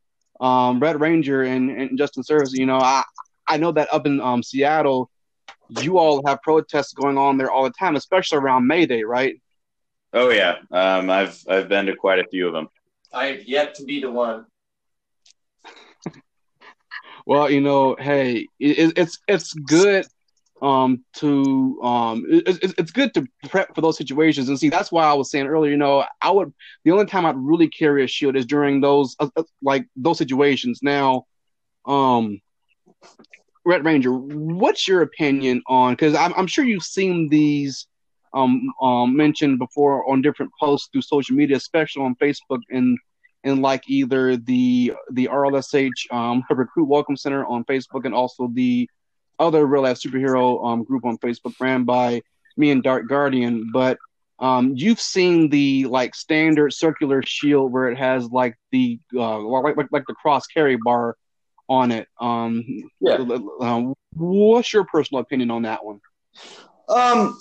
um, 0.41 0.81
Red 0.81 1.01
Ranger 1.01 1.43
and, 1.43 1.71
and 1.71 1.99
Justin 1.99 2.23
Service, 2.23 2.53
you 2.53 2.67
know, 2.67 2.79
I 2.79 3.03
I 3.47 3.57
know 3.57 3.73
that 3.73 3.93
up 3.93 4.07
in 4.07 4.21
um, 4.21 4.43
Seattle, 4.43 5.11
you 5.81 5.99
all 5.99 6.23
have 6.27 6.43
protests 6.43 6.93
going 6.93 7.19
on 7.19 7.37
there 7.37 7.51
all 7.51 7.65
the 7.65 7.71
time, 7.71 7.97
especially 7.97 8.39
around 8.39 8.67
May 8.67 8.87
Day, 8.87 9.03
right? 9.03 9.41
Oh 10.13 10.31
yeah, 10.31 10.57
um, 10.71 11.11
I've 11.11 11.39
I've 11.49 11.69
been 11.69 11.87
to 11.87 11.97
quite 11.97 12.19
a 12.19 12.29
few 12.29 12.47
of 12.47 12.53
them. 12.53 12.69
I 13.13 13.27
have 13.27 13.45
yet 13.45 13.75
to 13.77 13.85
be 13.85 14.01
the 14.01 14.11
one. 14.11 14.47
well, 17.27 17.51
you 17.51 17.61
know, 17.61 17.97
hey, 17.99 18.49
it, 18.59 18.97
it's 18.97 19.19
it's 19.29 19.53
good 19.53 20.07
um 20.61 21.05
to 21.13 21.81
um 21.83 22.25
it, 22.29 22.75
it's 22.79 22.91
good 22.91 23.15
to 23.15 23.25
prep 23.49 23.73
for 23.75 23.81
those 23.81 23.97
situations 23.97 24.49
and 24.49 24.59
see 24.59 24.69
that's 24.69 24.91
why 24.91 25.05
i 25.05 25.13
was 25.13 25.31
saying 25.31 25.47
earlier 25.47 25.71
you 25.71 25.77
know 25.77 26.05
i 26.21 26.29
would 26.29 26.53
the 26.85 26.91
only 26.91 27.07
time 27.07 27.25
i'd 27.25 27.37
really 27.37 27.69
carry 27.69 28.03
a 28.03 28.09
shield 28.09 28.35
is 28.35 28.45
during 28.45 28.81
those 28.81 29.15
uh, 29.21 29.29
uh 29.37 29.43
like 29.63 29.87
those 29.95 30.19
situations 30.19 30.81
now 30.83 31.25
um 31.87 32.41
red 33.65 33.85
ranger 33.85 34.13
what's 34.13 34.89
your 34.89 35.03
opinion 35.03 35.63
on 35.69 35.93
because 35.93 36.15
I'm, 36.15 36.35
I'm 36.35 36.47
sure 36.47 36.65
you've 36.65 36.83
seen 36.83 37.29
these 37.29 37.87
um, 38.35 38.63
um, 38.81 39.17
mentioned 39.17 39.59
before 39.59 40.09
on 40.11 40.23
different 40.23 40.53
posts 40.61 40.89
through 40.93 41.03
social 41.03 41.37
media, 41.37 41.57
especially 41.57 42.03
on 42.03 42.15
Facebook 42.17 42.61
and 42.71 42.99
and 43.45 43.63
like 43.63 43.83
either 43.89 44.37
the 44.37 44.93
the 45.13 45.27
RLSH 45.27 46.13
um, 46.13 46.43
Recruit 46.51 46.87
Welcome 46.87 47.17
Center 47.17 47.45
on 47.47 47.65
Facebook 47.65 48.05
and 48.05 48.15
also 48.15 48.49
the 48.53 48.89
other 49.39 49.67
real 49.67 49.83
life 49.83 49.99
superhero 49.99 50.65
um, 50.67 50.85
group 50.85 51.05
on 51.05 51.19
Facebook 51.19 51.55
ran 51.61 51.85
by 51.85 52.21
me 52.57 52.71
and 52.71 52.83
Dark 52.83 53.09
Guardian. 53.09 53.71
But 53.73 53.99
um, 54.41 54.75
you've 54.77 55.01
seen 55.01 55.49
the 55.49 55.87
like 55.87 56.15
standard 56.15 56.73
circular 56.73 57.23
shield 57.23 57.73
where 57.73 57.89
it 57.89 57.99
has 57.99 58.29
like 58.31 58.57
the 58.73 58.99
uh, 59.15 59.39
like, 59.39 59.77
like, 59.77 59.89
like 59.91 60.05
the 60.07 60.15
cross 60.15 60.47
carry 60.47 60.77
bar 60.77 61.17
on 61.69 61.93
it. 61.93 62.09
Um, 62.21 62.65
yeah. 63.01 63.19
Um, 63.61 63.95
what's 64.15 64.73
your 64.73 64.85
personal 64.85 65.21
opinion 65.21 65.51
on 65.51 65.63
that 65.63 65.85
one? 65.85 66.01
Um, 66.89 67.39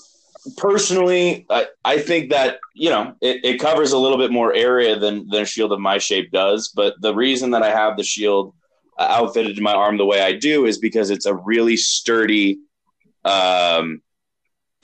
personally, 0.56 1.46
I, 1.50 1.68
I 1.84 2.00
think 2.00 2.30
that 2.32 2.60
you 2.74 2.90
know 2.90 3.16
it, 3.22 3.44
it 3.44 3.60
covers 3.60 3.92
a 3.92 3.98
little 3.98 4.18
bit 4.18 4.32
more 4.32 4.54
area 4.54 4.98
than 4.98 5.28
than 5.30 5.42
a 5.44 5.46
shield 5.46 5.72
of 5.72 5.80
my 5.80 5.98
shape 5.98 6.32
does. 6.32 6.70
But 6.70 6.96
the 7.02 7.14
reason 7.14 7.52
that 7.52 7.64
I 7.64 7.72
have 7.72 7.98
the 7.98 8.04
shield 8.04 8.54
uh, 8.98 9.08
outfitted 9.10 9.56
to 9.56 9.62
my 9.62 9.74
arm 9.74 9.98
the 9.98 10.06
way 10.06 10.22
I 10.22 10.34
do 10.34 10.66
is 10.66 10.78
because 10.78 11.10
it's 11.10 11.26
a 11.26 11.36
really 11.36 11.78
sturdy. 11.78 12.60
Um, 13.26 14.02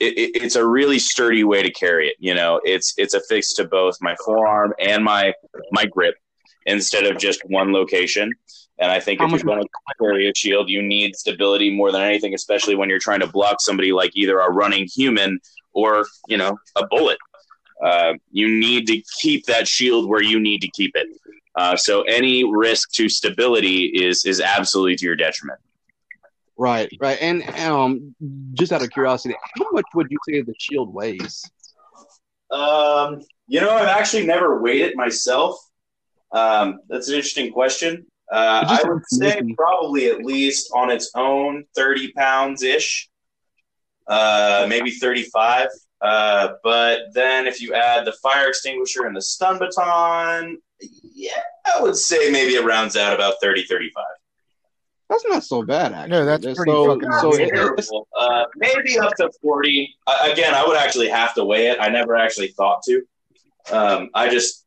it, 0.00 0.18
it, 0.18 0.42
it's 0.42 0.56
a 0.56 0.66
really 0.66 0.98
sturdy 0.98 1.44
way 1.44 1.62
to 1.62 1.70
carry 1.70 2.08
it. 2.08 2.16
You 2.18 2.34
know, 2.34 2.60
it's 2.64 2.94
it's 2.96 3.14
affixed 3.14 3.56
to 3.56 3.64
both 3.64 3.96
my 4.00 4.16
forearm 4.24 4.74
and 4.78 5.04
my 5.04 5.32
my 5.72 5.86
grip 5.86 6.16
instead 6.66 7.04
of 7.04 7.18
just 7.18 7.40
one 7.46 7.72
location. 7.72 8.32
And 8.78 8.90
I 8.90 8.98
think 8.98 9.20
How 9.20 9.26
if 9.26 9.32
you're 9.32 9.40
going 9.40 9.62
to 9.62 9.68
carry 10.00 10.28
a 10.28 10.34
shield, 10.34 10.68
you 10.68 10.82
need 10.82 11.14
stability 11.14 11.70
more 11.70 11.92
than 11.92 12.02
anything, 12.02 12.34
especially 12.34 12.74
when 12.74 12.88
you're 12.88 12.98
trying 12.98 13.20
to 13.20 13.26
block 13.26 13.60
somebody 13.60 13.92
like 13.92 14.10
either 14.14 14.40
a 14.40 14.50
running 14.50 14.88
human 14.92 15.38
or 15.72 16.06
you 16.28 16.36
know 16.36 16.58
a 16.76 16.86
bullet. 16.86 17.18
Uh, 17.84 18.14
you 18.30 18.48
need 18.48 18.86
to 18.86 19.02
keep 19.20 19.46
that 19.46 19.68
shield 19.68 20.08
where 20.08 20.22
you 20.22 20.40
need 20.40 20.60
to 20.60 20.68
keep 20.68 20.92
it. 20.94 21.06
Uh, 21.56 21.76
so 21.76 22.02
any 22.02 22.44
risk 22.44 22.90
to 22.92 23.08
stability 23.08 23.86
is 23.86 24.24
is 24.24 24.40
absolutely 24.40 24.96
to 24.96 25.04
your 25.04 25.16
detriment. 25.16 25.60
Right, 26.56 26.88
right, 27.00 27.18
and 27.20 27.42
um, 27.60 28.14
just 28.54 28.72
out 28.72 28.82
of 28.82 28.90
curiosity, 28.90 29.34
how 29.56 29.66
much 29.72 29.86
would 29.94 30.06
you 30.10 30.18
say 30.28 30.40
the 30.42 30.54
shield 30.58 30.94
weighs? 30.94 31.50
Um, 32.50 33.22
you 33.48 33.60
know, 33.60 33.70
I've 33.70 33.88
actually 33.88 34.24
never 34.24 34.60
weighed 34.60 34.82
it 34.82 34.96
myself. 34.96 35.58
Um, 36.30 36.78
that's 36.88 37.08
an 37.08 37.14
interesting 37.14 37.52
question. 37.52 38.06
Uh, 38.32 38.64
I 38.66 38.88
would 38.88 39.02
say 39.06 39.42
probably 39.56 40.06
at 40.06 40.24
least 40.24 40.70
on 40.74 40.90
its 40.90 41.10
own, 41.14 41.64
thirty 41.74 42.12
pounds 42.12 42.62
ish, 42.62 43.08
uh, 44.06 44.66
maybe 44.68 44.90
thirty-five. 44.90 45.68
Uh, 46.00 46.54
but 46.62 47.00
then 47.14 47.46
if 47.46 47.62
you 47.62 47.72
add 47.72 48.04
the 48.04 48.12
fire 48.22 48.48
extinguisher 48.48 49.06
and 49.06 49.16
the 49.16 49.22
stun 49.22 49.58
baton, 49.58 50.58
yeah, 50.80 51.30
I 51.74 51.80
would 51.80 51.96
say 51.96 52.30
maybe 52.30 52.54
it 52.54 52.64
rounds 52.64 52.96
out 52.96 53.14
about 53.14 53.34
30, 53.40 53.64
35. 53.64 54.04
That's 55.08 55.24
not 55.26 55.44
so 55.44 55.62
bad, 55.62 55.92
actually. 55.92 56.10
No, 56.10 56.24
that's 56.26 56.44
pretty 56.44 56.70
so, 56.70 56.86
fucking 56.86 57.12
so 57.20 57.32
terrible. 57.32 58.08
Uh, 58.18 58.44
maybe 58.56 58.98
up 58.98 59.14
to 59.16 59.30
40. 59.40 59.96
Uh, 60.06 60.28
again, 60.30 60.54
I 60.54 60.66
would 60.66 60.76
actually 60.76 61.08
have 61.08 61.34
to 61.34 61.44
weigh 61.44 61.68
it. 61.68 61.78
I 61.80 61.88
never 61.88 62.16
actually 62.16 62.48
thought 62.48 62.82
to. 62.84 63.02
Um, 63.72 64.10
I 64.14 64.28
just 64.28 64.63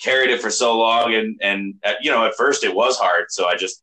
carried 0.00 0.30
it 0.30 0.40
for 0.40 0.50
so 0.50 0.78
long, 0.78 1.14
and 1.14 1.38
and 1.42 1.74
uh, 1.84 1.94
you 2.00 2.10
know, 2.10 2.24
at 2.24 2.34
first 2.36 2.64
it 2.64 2.74
was 2.74 2.98
hard, 2.98 3.26
so 3.30 3.46
I 3.46 3.56
just 3.56 3.82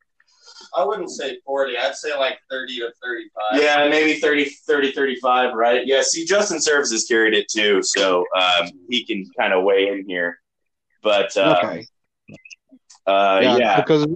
I 0.76 0.84
wouldn't 0.84 1.10
say 1.10 1.38
40. 1.46 1.78
I'd 1.78 1.96
say 1.96 2.16
like 2.18 2.40
30 2.50 2.80
to 2.80 2.92
35. 3.04 3.62
Yeah, 3.62 3.90
maybe 3.90 4.20
30, 4.20 4.46
30, 4.46 4.92
35, 4.92 5.54
right? 5.54 5.86
Yeah, 5.86 6.02
see, 6.02 6.26
Justin 6.26 6.60
Services 6.60 7.06
carried 7.06 7.34
it 7.34 7.48
too, 7.50 7.82
so 7.84 8.26
um, 8.36 8.70
he 8.90 9.06
can 9.06 9.26
kind 9.38 9.54
of 9.54 9.64
weigh 9.64 9.88
in 9.88 10.06
here. 10.08 10.40
But 11.02 11.36
uh, 11.38 11.60
okay. 11.64 11.86
uh, 13.06 13.40
yeah, 13.42 13.58
yeah, 13.58 13.82
because 13.82 14.08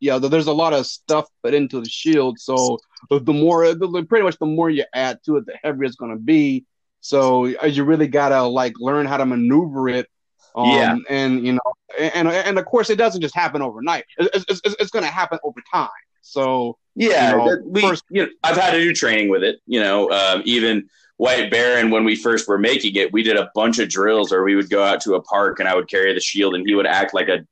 yeah, 0.00 0.18
there's 0.18 0.46
a 0.46 0.52
lot 0.52 0.72
of 0.72 0.86
stuff 0.86 1.26
put 1.42 1.54
into 1.54 1.80
the 1.80 1.88
shield. 1.88 2.38
So 2.38 2.78
the 3.10 3.32
more, 3.32 3.74
the, 3.74 4.06
pretty 4.08 4.24
much 4.24 4.38
the 4.38 4.46
more 4.46 4.70
you 4.70 4.84
add 4.94 5.18
to 5.24 5.36
it, 5.36 5.46
the 5.46 5.58
heavier 5.62 5.84
it's 5.84 5.96
going 5.96 6.12
to 6.12 6.22
be. 6.22 6.64
So 7.00 7.54
uh, 7.62 7.66
you 7.66 7.84
really 7.84 8.08
gotta 8.08 8.42
like 8.42 8.74
learn 8.78 9.06
how 9.06 9.16
to 9.16 9.26
maneuver 9.26 9.88
it. 9.88 10.08
Um, 10.56 10.70
Yeah. 10.70 10.96
and 11.10 11.46
you 11.46 11.52
know, 11.52 11.72
and 11.98 12.28
and 12.28 12.58
of 12.58 12.64
course, 12.64 12.90
it 12.90 12.96
doesn't 12.96 13.20
just 13.20 13.34
happen 13.34 13.62
overnight. 13.62 14.04
It's, 14.18 14.44
it's, 14.48 14.74
it's, 14.80 14.90
going 14.90 15.04
to 15.04 15.10
happen 15.10 15.38
over 15.44 15.62
time. 15.72 15.88
So 16.22 16.78
Yeah, 16.94 17.30
you 17.30 17.36
know, 17.36 17.50
that- 17.50 17.66
we, 17.66 17.80
first- 17.82 18.04
you 18.10 18.24
know, 18.24 18.28
I've 18.42 18.56
had 18.56 18.72
to 18.72 18.80
do 18.80 18.92
training 18.92 19.28
with 19.28 19.44
it. 19.44 19.60
You 19.66 19.80
know, 19.80 20.10
um, 20.10 20.42
even 20.44 20.88
White 21.18 21.50
Baron, 21.50 21.90
when 21.90 22.04
we 22.04 22.16
first 22.16 22.48
were 22.48 22.58
making 22.58 22.96
it, 22.96 23.12
we 23.12 23.22
did 23.22 23.36
a 23.36 23.50
bunch 23.54 23.78
of 23.78 23.88
drills 23.88 24.30
where 24.30 24.42
we 24.42 24.56
would 24.56 24.70
go 24.70 24.82
out 24.82 25.00
to 25.02 25.14
a 25.14 25.22
park 25.22 25.60
and 25.60 25.68
I 25.68 25.74
would 25.74 25.88
carry 25.88 26.12
the 26.14 26.20
shield 26.20 26.54
and 26.54 26.66
he 26.66 26.74
would 26.74 26.86
act 26.86 27.14
like 27.14 27.28
a 27.28 27.46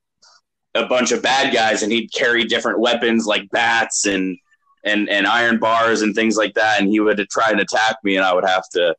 a 0.77 0.87
bunch 0.87 1.13
of 1.13 1.23
bad 1.23 1.55
guys 1.55 1.83
and 1.85 1.93
he'd 1.93 2.13
carry 2.13 2.45
different 2.45 2.81
weapons 2.81 3.27
like 3.27 3.49
bats 3.51 4.07
and 4.07 4.37
and 4.83 5.09
and 5.09 5.25
iron 5.27 5.59
bars 5.59 6.03
and 6.03 6.15
things 6.17 6.37
like 6.37 6.53
that 6.55 6.81
and 6.81 6.89
he 6.89 6.99
would 6.99 7.25
try 7.31 7.51
and 7.51 7.61
attack 7.61 7.97
me 8.03 8.17
and 8.17 8.25
I 8.25 8.35
would 8.35 8.45
have 8.45 8.69
to 8.71 8.95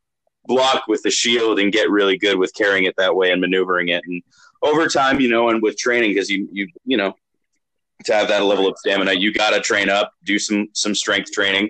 block 0.47 0.83
with 0.87 1.01
the 1.03 1.11
shield 1.11 1.59
and 1.59 1.71
get 1.71 1.89
really 1.89 2.17
good 2.17 2.37
with 2.37 2.53
carrying 2.53 2.85
it 2.85 2.95
that 2.97 3.15
way 3.15 3.31
and 3.31 3.41
maneuvering 3.41 3.89
it 3.89 4.01
and 4.05 4.21
over 4.61 4.87
time 4.87 5.19
you 5.19 5.29
know 5.29 5.49
and 5.49 5.61
with 5.61 5.77
training 5.77 6.11
because 6.11 6.29
you 6.29 6.47
you 6.51 6.67
you 6.85 6.97
know 6.97 7.13
to 8.03 8.13
have 8.13 8.27
that 8.27 8.43
level 8.43 8.67
of 8.67 8.77
stamina 8.77 9.13
you 9.13 9.33
got 9.33 9.51
to 9.51 9.61
train 9.61 9.89
up 9.89 10.13
do 10.23 10.37
some 10.39 10.67
some 10.73 10.93
strength 10.95 11.31
training 11.31 11.69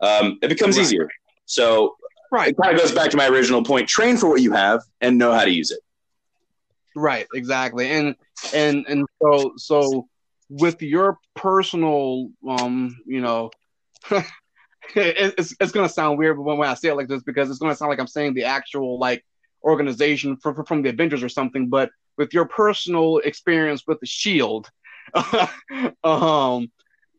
um, 0.00 0.38
it 0.42 0.48
becomes 0.48 0.76
Right. 0.76 0.82
easier 0.84 1.08
so 1.46 1.96
right, 2.30 2.48
it 2.50 2.56
kind 2.62 2.74
of 2.74 2.80
goes 2.80 2.92
back 2.92 3.10
to 3.10 3.16
my 3.16 3.28
original 3.28 3.62
point 3.62 3.88
train 3.88 4.16
for 4.16 4.28
what 4.28 4.40
you 4.40 4.52
have 4.52 4.80
and 5.00 5.18
know 5.18 5.32
how 5.32 5.44
to 5.44 5.50
use 5.50 5.70
it 5.70 5.80
right, 6.94 7.26
exactly. 7.34 7.90
And 7.90 8.14
and 8.54 8.84
and 8.88 9.06
so 9.22 9.52
so 9.56 10.08
with 10.48 10.82
your 10.82 11.18
personal, 11.34 12.28
um, 12.48 12.96
you 13.06 13.20
know. 13.20 13.50
it, 14.96 15.34
it's 15.38 15.54
it's 15.60 15.72
gonna 15.72 15.88
sound 15.88 16.18
weird 16.18 16.38
when, 16.38 16.58
when 16.58 16.68
I 16.68 16.74
say 16.74 16.88
it 16.88 16.96
like 16.96 17.08
this 17.08 17.22
because 17.22 17.50
it's 17.50 17.58
gonna 17.58 17.74
sound 17.74 17.90
like 17.90 18.00
I'm 18.00 18.06
saying 18.06 18.34
the 18.34 18.44
actual 18.44 18.98
like 18.98 19.24
organization 19.62 20.36
from 20.36 20.64
from 20.64 20.82
the 20.82 20.90
Avengers 20.90 21.22
or 21.22 21.28
something. 21.28 21.68
But 21.68 21.90
with 22.18 22.34
your 22.34 22.46
personal 22.46 23.18
experience 23.18 23.84
with 23.86 24.00
the 24.00 24.06
Shield, 24.06 24.68
um, 26.04 26.70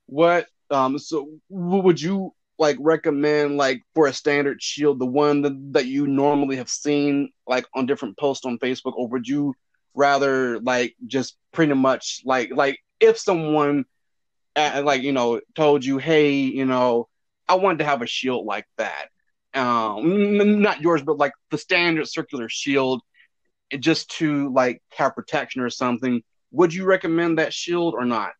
what 0.05 0.47
um, 0.69 0.97
so 0.99 1.29
would 1.49 2.01
you 2.01 2.33
like 2.59 2.77
recommend 2.79 3.57
like 3.57 3.81
for 3.95 4.07
a 4.07 4.13
standard 4.13 4.61
Shield, 4.61 4.99
the 4.99 5.05
one 5.05 5.41
that, 5.41 5.73
that 5.73 5.85
you 5.85 6.07
normally 6.07 6.57
have 6.57 6.69
seen 6.69 7.31
like 7.47 7.65
on 7.73 7.85
different 7.85 8.17
posts 8.17 8.45
on 8.45 8.59
Facebook, 8.59 8.93
or 8.95 9.07
would 9.07 9.27
you 9.27 9.55
rather 9.95 10.59
like 10.59 10.95
just 11.07 11.37
pretty 11.51 11.73
much 11.73 12.21
like 12.25 12.51
like 12.53 12.79
if 12.99 13.17
someone 13.17 13.85
uh, 14.55 14.81
like 14.83 15.01
you 15.01 15.11
know 15.11 15.41
told 15.55 15.83
you 15.85 15.97
hey 15.97 16.31
you 16.31 16.65
know 16.65 17.07
I 17.47 17.55
wanted 17.55 17.79
to 17.79 17.85
have 17.85 18.01
a 18.01 18.07
shield 18.07 18.45
like 18.45 18.65
that. 18.77 19.09
Um, 19.53 20.61
not 20.61 20.81
yours, 20.81 21.03
but 21.03 21.17
like 21.17 21.33
the 21.51 21.57
standard 21.57 22.07
circular 22.07 22.49
shield, 22.49 23.01
just 23.79 24.09
to 24.17 24.51
like 24.53 24.81
have 24.91 25.15
protection 25.15 25.61
or 25.61 25.69
something. 25.69 26.23
Would 26.51 26.73
you 26.73 26.85
recommend 26.85 27.39
that 27.39 27.53
shield 27.53 27.93
or 27.95 28.05
not? 28.05 28.31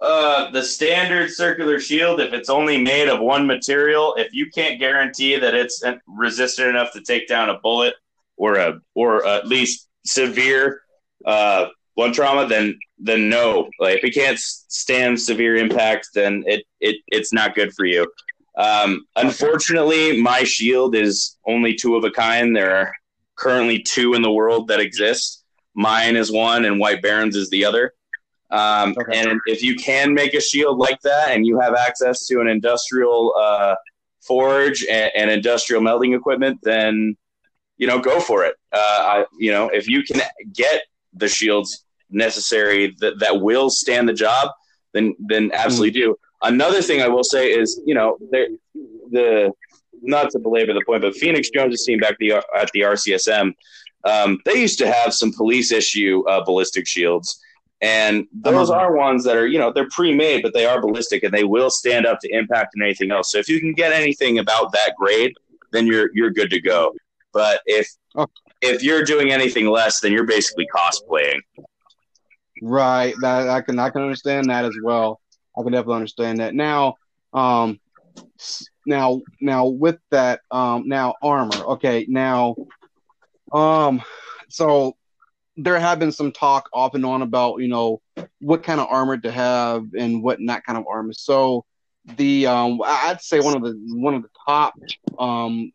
Uh, 0.00 0.50
the 0.52 0.62
standard 0.62 1.30
circular 1.30 1.80
shield, 1.80 2.20
if 2.20 2.32
it's 2.32 2.48
only 2.48 2.80
made 2.80 3.08
of 3.08 3.18
one 3.18 3.46
material, 3.46 4.14
if 4.16 4.32
you 4.32 4.48
can't 4.50 4.78
guarantee 4.78 5.36
that 5.36 5.54
it's 5.54 5.82
resistant 6.06 6.68
enough 6.68 6.92
to 6.92 7.02
take 7.02 7.26
down 7.26 7.50
a 7.50 7.58
bullet 7.58 7.94
or 8.36 8.56
a 8.56 8.80
or 8.94 9.26
at 9.26 9.48
least 9.48 9.88
severe 10.04 10.82
uh, 11.24 11.66
blunt 11.98 12.14
trauma, 12.14 12.46
then 12.46 12.78
then 12.98 13.28
no. 13.28 13.68
Like 13.80 13.98
if 13.98 14.04
it 14.04 14.14
can't 14.14 14.38
stand 14.38 15.20
severe 15.20 15.56
impact, 15.56 16.08
then 16.14 16.44
it 16.46 16.64
it 16.80 16.96
it's 17.08 17.32
not 17.32 17.56
good 17.56 17.72
for 17.74 17.84
you. 17.84 18.10
Um, 18.56 19.04
unfortunately, 19.16 20.20
my 20.20 20.44
shield 20.44 20.94
is 20.94 21.36
only 21.44 21.74
two 21.74 21.96
of 21.96 22.04
a 22.04 22.10
kind. 22.10 22.54
There 22.54 22.74
are 22.74 22.92
currently 23.34 23.82
two 23.82 24.14
in 24.14 24.22
the 24.22 24.30
world 24.30 24.68
that 24.68 24.80
exist. 24.80 25.44
Mine 25.74 26.14
is 26.16 26.30
one, 26.30 26.64
and 26.64 26.78
White 26.78 27.02
Barons 27.02 27.34
is 27.36 27.50
the 27.50 27.64
other. 27.64 27.92
Um, 28.50 28.94
Okay. 28.98 29.18
And 29.18 29.40
if 29.46 29.62
you 29.62 29.74
can 29.74 30.14
make 30.14 30.34
a 30.34 30.40
shield 30.40 30.78
like 30.78 31.00
that, 31.02 31.32
and 31.32 31.44
you 31.46 31.58
have 31.60 31.74
access 31.74 32.26
to 32.26 32.40
an 32.40 32.46
industrial 32.48 33.34
uh, 33.36 33.74
forge 34.22 34.84
and, 34.86 35.10
and 35.16 35.30
industrial 35.30 35.82
melting 35.82 36.14
equipment, 36.14 36.60
then 36.62 37.16
you 37.76 37.88
know 37.88 37.98
go 37.98 38.20
for 38.20 38.44
it. 38.44 38.54
Uh, 38.72 39.00
I, 39.12 39.24
you 39.36 39.50
know, 39.50 39.68
if 39.68 39.88
you 39.88 40.04
can 40.04 40.20
get 40.52 40.82
the 41.12 41.28
shields 41.28 41.84
necessary 42.10 42.94
that, 43.00 43.18
that 43.18 43.40
will 43.40 43.70
stand 43.70 44.08
the 44.08 44.12
job, 44.12 44.50
then 44.94 45.14
then 45.18 45.50
absolutely 45.52 45.90
do. 45.90 46.16
Another 46.42 46.80
thing 46.82 47.02
I 47.02 47.08
will 47.08 47.24
say 47.24 47.52
is, 47.52 47.80
you 47.84 47.94
know, 47.94 48.16
there, 48.30 48.48
the 49.10 49.52
not 50.00 50.30
to 50.30 50.38
belabor 50.38 50.72
the 50.72 50.84
point, 50.86 51.02
but 51.02 51.14
Phoenix 51.16 51.50
Jones' 51.50 51.84
team 51.84 51.98
back 51.98 52.16
the, 52.20 52.34
at 52.56 52.70
the 52.72 52.80
RCSM, 52.80 53.52
um, 54.04 54.38
they 54.44 54.60
used 54.60 54.78
to 54.78 54.90
have 54.90 55.12
some 55.12 55.32
police 55.32 55.72
issue 55.72 56.22
uh, 56.28 56.44
ballistic 56.44 56.86
shields. 56.86 57.40
And 57.80 58.26
those 58.32 58.70
are 58.70 58.94
ones 58.96 59.22
that 59.24 59.36
are, 59.36 59.46
you 59.46 59.58
know, 59.58 59.72
they're 59.72 59.88
pre-made, 59.90 60.42
but 60.42 60.52
they 60.52 60.66
are 60.66 60.80
ballistic 60.80 61.22
and 61.22 61.32
they 61.32 61.44
will 61.44 61.70
stand 61.70 62.06
up 62.06 62.18
to 62.20 62.28
impact 62.28 62.74
and 62.74 62.82
anything 62.82 63.12
else. 63.12 63.30
So 63.30 63.38
if 63.38 63.48
you 63.48 63.60
can 63.60 63.72
get 63.72 63.92
anything 63.92 64.38
about 64.38 64.72
that 64.72 64.94
grade, 64.98 65.32
then 65.72 65.86
you're 65.86 66.10
you're 66.12 66.30
good 66.30 66.50
to 66.50 66.60
go. 66.60 66.94
But 67.32 67.60
if 67.66 67.88
Okay. 68.16 68.32
if 68.62 68.82
you're 68.82 69.04
doing 69.04 69.30
anything 69.30 69.66
less, 69.66 70.00
then 70.00 70.12
you're 70.12 70.26
basically 70.26 70.66
cosplaying. 70.74 71.38
Right. 72.62 73.14
That 73.20 73.48
I 73.48 73.60
can 73.60 73.78
I 73.78 73.90
can 73.90 74.02
understand 74.02 74.50
that 74.50 74.64
as 74.64 74.74
well. 74.82 75.20
I 75.56 75.62
can 75.62 75.72
definitely 75.72 75.96
understand 75.96 76.40
that. 76.40 76.54
Now, 76.54 76.96
um, 77.32 77.80
now 78.86 79.20
now 79.40 79.66
with 79.66 79.98
that, 80.10 80.40
um, 80.50 80.88
now 80.88 81.14
armor. 81.22 81.56
Okay. 81.56 82.06
Now, 82.08 82.56
um, 83.52 84.02
so 84.48 84.96
there 85.56 85.78
have 85.78 85.98
been 85.98 86.12
some 86.12 86.30
talk 86.30 86.68
off 86.72 86.94
and 86.94 87.04
on 87.04 87.22
about 87.22 87.60
you 87.60 87.68
know 87.68 88.00
what 88.40 88.62
kind 88.62 88.80
of 88.80 88.86
armor 88.88 89.16
to 89.18 89.30
have 89.30 89.84
and 89.98 90.22
what 90.22 90.40
not 90.40 90.64
kind 90.64 90.78
of 90.78 90.84
armor. 90.86 91.12
So 91.12 91.64
the 92.16 92.46
um, 92.46 92.80
I'd 92.84 93.20
say 93.20 93.40
one 93.40 93.56
of 93.56 93.62
the 93.62 93.78
one 93.94 94.14
of 94.14 94.22
the 94.22 94.30
top 94.46 94.74
um 95.18 95.72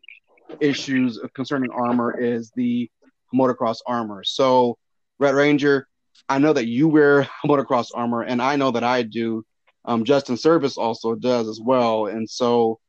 issues 0.60 1.20
concerning 1.34 1.70
armor 1.70 2.18
is 2.18 2.50
the 2.56 2.90
motocross 3.34 3.78
armor. 3.86 4.24
So 4.24 4.78
Red 5.18 5.34
Ranger, 5.34 5.86
I 6.28 6.38
know 6.38 6.52
that 6.52 6.66
you 6.66 6.88
wear 6.88 7.28
motocross 7.46 7.88
armor, 7.94 8.22
and 8.22 8.40
I 8.40 8.56
know 8.56 8.70
that 8.70 8.84
I 8.84 9.02
do. 9.02 9.44
Um, 9.84 10.04
Justin 10.04 10.36
Service 10.36 10.78
also 10.78 11.14
does 11.14 11.48
as 11.48 11.60
well, 11.62 12.06
and 12.06 12.28
so, 12.28 12.80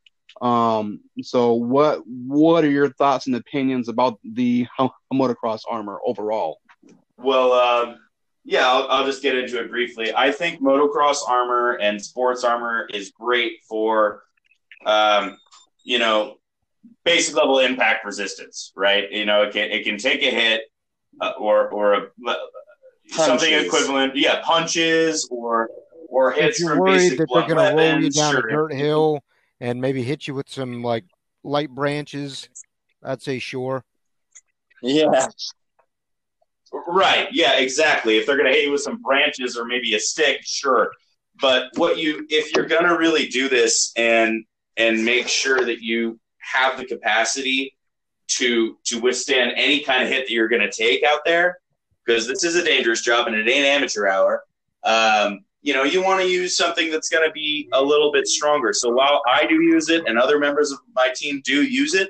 um, 0.42 1.02
so 1.22 1.54
what 1.54 2.02
what 2.08 2.64
are 2.64 2.70
your 2.70 2.90
thoughts 2.94 3.28
and 3.28 3.36
opinions 3.36 3.90
about 3.90 4.20
the 4.24 4.66
motocross 5.14 5.62
armor 5.70 6.00
overall? 6.06 6.60
Well, 7.18 7.52
um, 7.54 7.98
yeah, 8.46 8.68
I'll, 8.68 8.88
I'll 8.90 9.06
just 9.06 9.22
get 9.22 9.36
into 9.36 9.60
it 9.60 9.70
briefly. 9.70 10.14
I 10.16 10.32
think 10.32 10.62
motocross 10.62 11.18
armor 11.28 11.74
and 11.82 12.02
sports 12.02 12.44
armor 12.44 12.88
is 12.94 13.12
great 13.12 13.64
for, 13.68 14.24
um, 14.86 15.38
you 15.84 16.00
know, 16.00 16.38
basic 17.04 17.36
level 17.36 17.60
impact 17.60 18.06
resistance, 18.06 18.72
right? 18.76 19.12
You 19.12 19.26
know, 19.26 19.44
it 19.44 19.54
can 19.54 19.72
it 19.72 19.84
can 19.84 19.98
take 19.98 20.22
a 20.22 20.30
hit 20.30 20.62
uh, 21.20 21.34
or 21.40 21.70
or 21.70 21.94
a, 21.94 22.08
something 23.10 23.54
equivalent, 23.54 24.16
yeah, 24.16 24.42
punches 24.44 25.28
or 25.32 25.70
or 26.10 26.32
hits 26.32 26.60
if 26.60 26.64
you're 26.64 26.76
from 26.76 26.80
worried 26.80 27.18
that 27.18 27.28
they're 27.32 27.48
going 27.48 27.58
to 27.58 27.76
roll 27.76 28.02
you 28.02 28.10
down 28.10 28.34
sure. 28.34 28.48
a 28.48 28.52
dirt 28.52 28.74
hill 28.74 29.24
and 29.60 29.82
maybe 29.82 30.04
hit 30.04 30.28
you 30.28 30.34
with 30.34 30.50
some 30.50 30.82
like 30.82 31.06
light 31.44 31.70
branches, 31.70 32.50
I'd 33.04 33.22
say 33.22 33.40
sure. 33.40 33.84
Yeah. 34.82 35.28
Right. 36.88 37.30
Yeah, 37.32 37.58
exactly. 37.58 38.18
If 38.18 38.26
they're 38.26 38.38
going 38.38 38.52
to 38.52 38.54
hit 38.54 38.66
you 38.66 38.72
with 38.72 38.82
some 38.82 39.02
branches 39.02 39.58
or 39.58 39.66
maybe 39.66 39.96
a 39.96 40.00
stick, 40.00 40.42
sure. 40.44 40.92
But 41.42 41.70
what 41.76 41.98
you 41.98 42.26
if 42.30 42.54
you're 42.56 42.66
going 42.66 42.86
to 42.86 42.98
really 42.98 43.28
do 43.28 43.50
this 43.50 43.92
and 43.98 44.46
and 44.78 45.04
make 45.04 45.28
sure 45.28 45.66
that 45.66 45.82
you 45.82 46.20
have 46.40 46.78
the 46.78 46.86
capacity 46.86 47.76
to 48.28 48.78
to 48.86 49.00
withstand 49.00 49.54
any 49.56 49.82
kind 49.82 50.04
of 50.04 50.10
hit 50.10 50.28
that 50.28 50.32
you're 50.32 50.48
going 50.48 50.62
to 50.62 50.72
take 50.72 51.04
out 51.04 51.22
there 51.26 51.60
because 52.06 52.28
this 52.28 52.44
is 52.44 52.56
a 52.56 52.64
dangerous 52.64 53.02
job 53.02 53.28
and 53.28 53.36
it 53.36 53.50
ain't 53.50 53.66
amateur 53.66 54.08
hour. 54.08 54.44
Um, 54.84 55.40
you 55.62 55.74
know, 55.74 55.84
you 55.84 56.04
want 56.04 56.22
to 56.22 56.28
use 56.28 56.56
something 56.56 56.92
that's 56.92 57.10
going 57.10 57.28
to 57.28 57.32
be 57.32 57.68
a 57.74 57.82
little 57.82 58.12
bit 58.12 58.28
stronger. 58.28 58.72
So 58.72 58.92
while 58.92 59.22
I 59.28 59.48
do 59.48 59.56
use 59.56 59.90
it 59.90 60.04
and 60.08 60.20
other 60.20 60.38
members 60.38 60.72
of 60.72 60.78
my 60.94 61.12
team 61.16 61.42
do 61.44 61.64
use 61.64 61.96
it, 61.96 62.10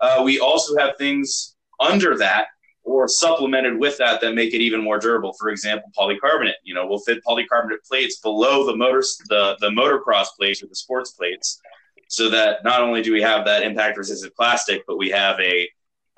uh, 0.00 0.22
we 0.24 0.40
also 0.40 0.76
have 0.76 0.96
things 0.98 1.54
under 1.78 2.18
that 2.18 2.46
or 2.82 3.06
supplemented 3.06 3.78
with 3.78 3.96
that 3.98 4.20
that 4.20 4.34
make 4.34 4.54
it 4.54 4.60
even 4.60 4.82
more 4.82 4.98
durable. 4.98 5.34
For 5.38 5.50
example, 5.50 5.90
polycarbonate. 5.96 6.54
You 6.64 6.74
know, 6.74 6.86
we'll 6.86 6.98
fit 6.98 7.22
polycarbonate 7.24 7.84
plates 7.86 8.18
below 8.18 8.66
the 8.66 8.76
motor 8.76 9.02
the 9.28 9.56
the 9.60 9.70
motocross 9.70 10.28
plates 10.36 10.62
or 10.62 10.66
the 10.66 10.76
sports 10.76 11.12
plates, 11.12 11.60
so 12.08 12.28
that 12.30 12.64
not 12.64 12.82
only 12.82 13.02
do 13.02 13.12
we 13.12 13.22
have 13.22 13.44
that 13.44 13.62
impact 13.62 13.98
resistant 13.98 14.34
plastic, 14.34 14.82
but 14.86 14.98
we 14.98 15.10
have 15.10 15.38
a 15.40 15.68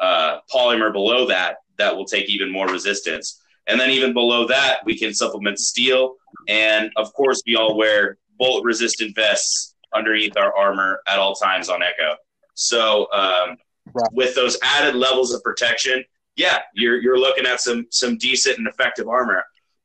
uh, 0.00 0.38
polymer 0.52 0.92
below 0.92 1.26
that 1.26 1.56
that 1.78 1.96
will 1.96 2.04
take 2.04 2.28
even 2.28 2.50
more 2.50 2.66
resistance. 2.66 3.42
And 3.66 3.78
then 3.78 3.90
even 3.90 4.12
below 4.12 4.46
that, 4.48 4.78
we 4.84 4.98
can 4.98 5.12
supplement 5.14 5.58
steel, 5.58 6.14
and 6.48 6.90
of 6.96 7.12
course, 7.14 7.42
we 7.46 7.56
all 7.56 7.76
wear 7.76 8.16
bullet 8.38 8.64
resistant 8.64 9.14
vests 9.14 9.74
underneath 9.94 10.36
our 10.36 10.56
armor 10.56 11.00
at 11.06 11.18
all 11.18 11.34
times 11.34 11.68
on 11.68 11.82
Echo. 11.82 12.16
So 12.54 13.10
um, 13.12 13.56
Right. 13.94 14.12
with 14.12 14.34
those 14.34 14.58
added 14.62 14.94
levels 14.94 15.32
of 15.32 15.42
protection, 15.42 16.04
yeah, 16.36 16.58
you're 16.74 17.00
you're 17.00 17.18
looking 17.18 17.46
at 17.46 17.60
some 17.60 17.86
some 17.90 18.18
decent 18.18 18.58
and 18.58 18.68
effective 18.68 19.08
armor. 19.08 19.42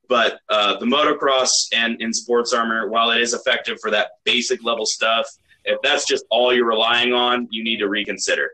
But 0.09 0.39
uh, 0.49 0.77
the 0.77 0.85
motocross 0.85 1.49
and 1.73 2.01
in 2.01 2.13
sports 2.13 2.51
armor, 2.51 2.89
while 2.89 3.11
it 3.11 3.21
is 3.21 3.33
effective 3.33 3.77
for 3.81 3.89
that 3.91 4.11
basic 4.25 4.61
level 4.63 4.85
stuff, 4.85 5.25
if 5.63 5.79
that's 5.81 6.05
just 6.05 6.25
all 6.29 6.53
you're 6.53 6.67
relying 6.67 7.13
on, 7.13 7.47
you 7.49 7.63
need 7.63 7.77
to 7.77 7.87
reconsider. 7.87 8.51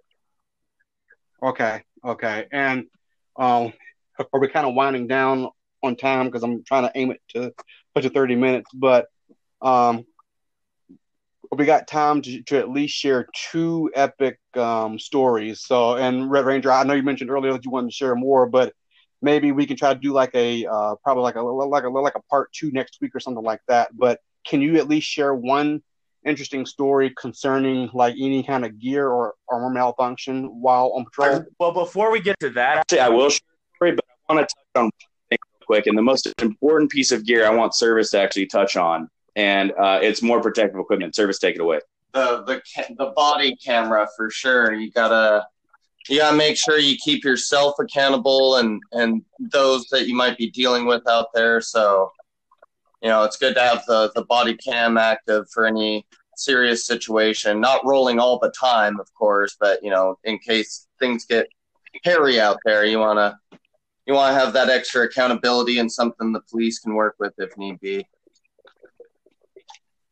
Okay, 1.41 1.84
okay. 2.06 2.47
And 2.52 2.86
um, 3.39 3.73
are 4.34 4.39
we 4.39 4.49
kind 4.49 4.67
of 4.67 4.75
winding 4.75 5.08
down 5.08 5.47
on 5.82 5.95
time 5.95 6.28
because 6.28 6.43
I'm 6.43 6.63
trying 6.63 6.84
to 6.84 6.91
aim 6.95 7.12
it 7.12 7.21
to 7.30 7.54
put 7.95 8.02
to 8.02 8.10
30 8.10 8.36
minutes, 8.36 8.69
but 8.73 9.08
um, 9.62 10.06
we 11.56 11.65
got 11.65 11.88
time 11.88 12.21
to, 12.21 12.41
to 12.43 12.60
at 12.60 12.69
least 12.69 12.95
share 12.95 13.28
two 13.52 13.89
epic 13.95 14.39
um, 14.56 14.99
stories. 14.99 15.62
So, 15.62 15.95
and 15.95 16.30
Red 16.30 16.45
Ranger, 16.45 16.71
I 16.71 16.84
know 16.84 16.93
you 16.93 17.04
mentioned 17.04 17.32
earlier 17.32 17.54
that 17.54 17.65
you 17.65 17.71
wanted 17.71 17.89
to 17.89 17.95
share 17.95 18.15
more, 18.15 18.45
but 18.45 18.73
maybe 19.21 19.52
we 19.52 19.65
can 19.65 19.78
try 19.78 19.93
to 19.93 19.99
do 19.99 20.13
like 20.13 20.36
a 20.36 20.65
uh, 20.65 20.95
probably 21.04 21.23
like 21.23 21.36
a 21.36 21.41
like 21.41 21.84
a 21.84 21.89
like 21.89 22.15
a 22.15 22.21
part 22.30 22.52
two 22.54 22.71
next 22.71 22.99
week 23.02 23.15
or 23.15 23.19
something 23.19 23.43
like 23.43 23.62
that. 23.67 23.89
But 23.97 24.19
can 24.45 24.62
you 24.62 24.75
at 24.75 24.88
least 24.88 25.08
share 25.08 25.34
one 25.34 25.82
interesting 26.29 26.65
story 26.65 27.13
concerning 27.19 27.89
like 27.93 28.15
any 28.19 28.43
kind 28.43 28.65
of 28.65 28.79
gear 28.79 29.09
or 29.09 29.35
armor 29.49 29.69
malfunction 29.69 30.45
while 30.61 30.91
on 30.95 31.05
patrol? 31.05 31.45
Well, 31.59 31.73
before 31.73 32.11
we 32.11 32.21
get 32.21 32.39
to 32.39 32.49
that, 32.51 32.77
actually, 32.77 32.99
I 32.99 33.09
will 33.09 33.29
share 33.29 33.39
a 33.39 33.75
story, 33.75 33.91
but 33.93 34.05
I 34.29 34.33
want 34.33 34.49
to 34.49 34.55
touch 34.55 34.65
on 34.75 34.83
one 34.83 34.91
thing 35.29 35.37
real 35.59 35.65
quick. 35.65 35.87
And 35.87 35.97
the 35.97 36.03
most 36.03 36.33
important 36.41 36.91
piece 36.91 37.11
of 37.11 37.25
gear 37.25 37.45
I 37.45 37.49
want 37.49 37.75
service 37.75 38.11
to 38.11 38.21
actually 38.21 38.45
touch 38.45 38.77
on, 38.77 39.09
and 39.35 39.71
uh, 39.71 39.99
it's 40.01 40.21
more 40.21 40.41
protective 40.41 40.79
equipment. 40.79 41.15
Service, 41.15 41.39
take 41.39 41.55
it 41.55 41.61
away. 41.61 41.79
The 42.13 42.43
the 42.43 42.61
ca- 42.75 42.93
the 42.97 43.11
body 43.15 43.55
camera 43.55 44.07
for 44.15 44.29
sure. 44.29 44.73
You 44.73 44.91
gotta 44.91 45.45
you 46.07 46.19
gotta 46.19 46.35
make 46.35 46.57
sure 46.57 46.79
you 46.79 46.97
keep 46.97 47.23
yourself 47.23 47.75
accountable 47.79 48.57
and 48.57 48.81
and 48.91 49.23
those 49.39 49.85
that 49.87 50.07
you 50.07 50.15
might 50.15 50.37
be 50.37 50.49
dealing 50.49 50.85
with 50.85 51.07
out 51.07 51.27
there. 51.33 51.61
So 51.61 52.11
you 53.01 53.09
know 53.09 53.23
it's 53.23 53.37
good 53.37 53.55
to 53.55 53.61
have 53.61 53.83
the 53.87 54.11
the 54.15 54.25
body 54.25 54.55
cam 54.55 54.97
active 54.97 55.45
for 55.53 55.65
any 55.65 56.05
serious 56.39 56.86
situation. 56.88 57.60
Not 57.60 57.86
rolling 57.86 58.19
all 58.19 58.39
the 58.39 58.52
time, 58.52 58.99
of 58.99 59.08
course, 59.13 59.56
but 59.60 59.84
you 59.84 59.89
know 59.89 60.17
in 60.23 60.39
case 60.39 60.88
things 60.99 61.25
get 61.25 61.47
hairy 62.04 62.39
out 62.39 62.58
there, 62.65 62.86
you 62.86 62.99
wanna 62.99 63.38
you 64.06 64.13
want 64.13 64.34
to 64.36 64.39
have 64.39 64.54
that 64.54 64.69
extra 64.69 65.04
accountability 65.06 65.78
and 65.80 65.91
something 65.91 66.32
the 66.34 66.41
police 66.49 66.80
can 66.80 66.93
work 66.95 67.15
with 67.19 67.34
if 67.38 67.56
need 67.58 67.80
be. 67.80 68.08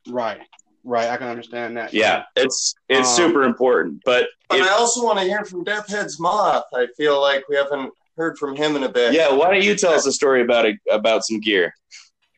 Right, 0.07 0.39
right. 0.83 1.09
I 1.09 1.17
can 1.17 1.27
understand 1.27 1.75
that. 1.77 1.93
Yeah, 1.93 2.23
it's 2.35 2.75
it's 2.89 3.09
Um, 3.09 3.15
super 3.15 3.43
important. 3.43 4.01
But 4.05 4.27
But 4.49 4.59
if- 4.59 4.67
I 4.67 4.69
also 4.73 5.03
want 5.03 5.19
to 5.19 5.25
hear 5.25 5.43
from 5.45 5.63
Death's 5.63 5.91
Head 5.91 6.07
Moth. 6.19 6.65
I 6.73 6.87
feel 6.95 7.19
like 7.19 7.43
we 7.49 7.55
haven't 7.55 7.91
heard 8.15 8.37
from 8.37 8.55
him 8.55 8.75
in 8.75 8.83
a 8.83 8.89
bit. 8.89 9.13
yeah, 9.13 9.31
why 9.31 9.51
don't 9.51 9.63
you 9.63 9.75
tell 9.75 9.93
us 9.93 10.05
a 10.07 10.11
story 10.11 10.41
about 10.41 10.65
a, 10.65 10.73
about 10.91 11.23
some 11.25 11.39
gear? 11.39 11.73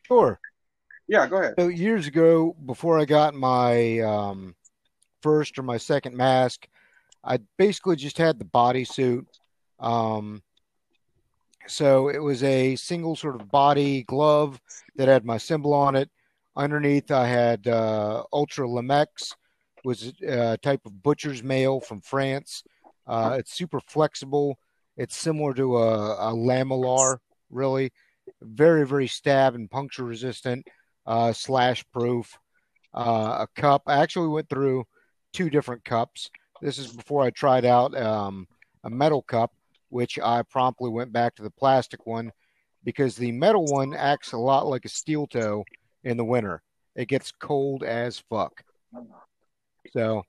Sure. 0.06 0.38
Yeah, 1.10 1.26
go 1.26 1.38
ahead. 1.38 1.54
So 1.58 1.66
years 1.66 2.06
ago, 2.06 2.54
before 2.66 3.00
I 3.00 3.04
got 3.04 3.34
my 3.34 3.98
um, 3.98 4.54
first 5.22 5.58
or 5.58 5.64
my 5.64 5.76
second 5.76 6.16
mask, 6.16 6.68
I 7.24 7.40
basically 7.58 7.96
just 7.96 8.16
had 8.16 8.38
the 8.38 8.44
bodysuit. 8.44 9.26
Um, 9.80 10.40
so 11.66 12.10
it 12.10 12.20
was 12.22 12.44
a 12.44 12.76
single 12.76 13.16
sort 13.16 13.40
of 13.40 13.50
body 13.50 14.04
glove 14.04 14.60
that 14.94 15.08
had 15.08 15.24
my 15.24 15.36
symbol 15.36 15.74
on 15.74 15.96
it. 15.96 16.08
Underneath, 16.54 17.10
I 17.10 17.26
had 17.26 17.66
uh, 17.66 18.22
Ultra 18.32 18.68
Lemex, 18.68 19.34
was 19.84 20.12
a 20.22 20.58
type 20.58 20.86
of 20.86 21.02
butcher's 21.02 21.42
mail 21.42 21.80
from 21.80 22.02
France. 22.02 22.62
Uh, 23.08 23.34
it's 23.36 23.52
super 23.52 23.80
flexible. 23.80 24.60
It's 24.96 25.16
similar 25.16 25.54
to 25.54 25.76
a, 25.78 26.30
a 26.30 26.32
lamellar, 26.32 27.18
really. 27.50 27.90
Very, 28.40 28.86
very 28.86 29.08
stab 29.08 29.56
and 29.56 29.68
puncture 29.68 30.04
resistant 30.04 30.64
uh, 31.06 31.32
slash 31.32 31.84
proof, 31.92 32.38
uh, 32.94 33.46
a 33.46 33.60
cup. 33.60 33.82
I 33.86 34.02
actually 34.02 34.28
went 34.28 34.48
through 34.48 34.84
two 35.32 35.50
different 35.50 35.84
cups. 35.84 36.30
This 36.60 36.78
is 36.78 36.92
before 36.92 37.22
I 37.22 37.30
tried 37.30 37.64
out 37.64 37.96
um, 37.96 38.46
a 38.84 38.90
metal 38.90 39.22
cup, 39.22 39.52
which 39.88 40.18
I 40.18 40.42
promptly 40.42 40.90
went 40.90 41.12
back 41.12 41.34
to 41.36 41.42
the 41.42 41.50
plastic 41.50 42.06
one 42.06 42.32
because 42.84 43.16
the 43.16 43.32
metal 43.32 43.64
one 43.66 43.94
acts 43.94 44.32
a 44.32 44.38
lot 44.38 44.66
like 44.66 44.84
a 44.84 44.88
steel 44.88 45.26
toe 45.26 45.64
in 46.04 46.16
the 46.16 46.24
winter. 46.24 46.62
It 46.94 47.08
gets 47.08 47.32
cold 47.32 47.82
as 47.82 48.22
fuck. 48.30 48.62
So, 49.92 50.22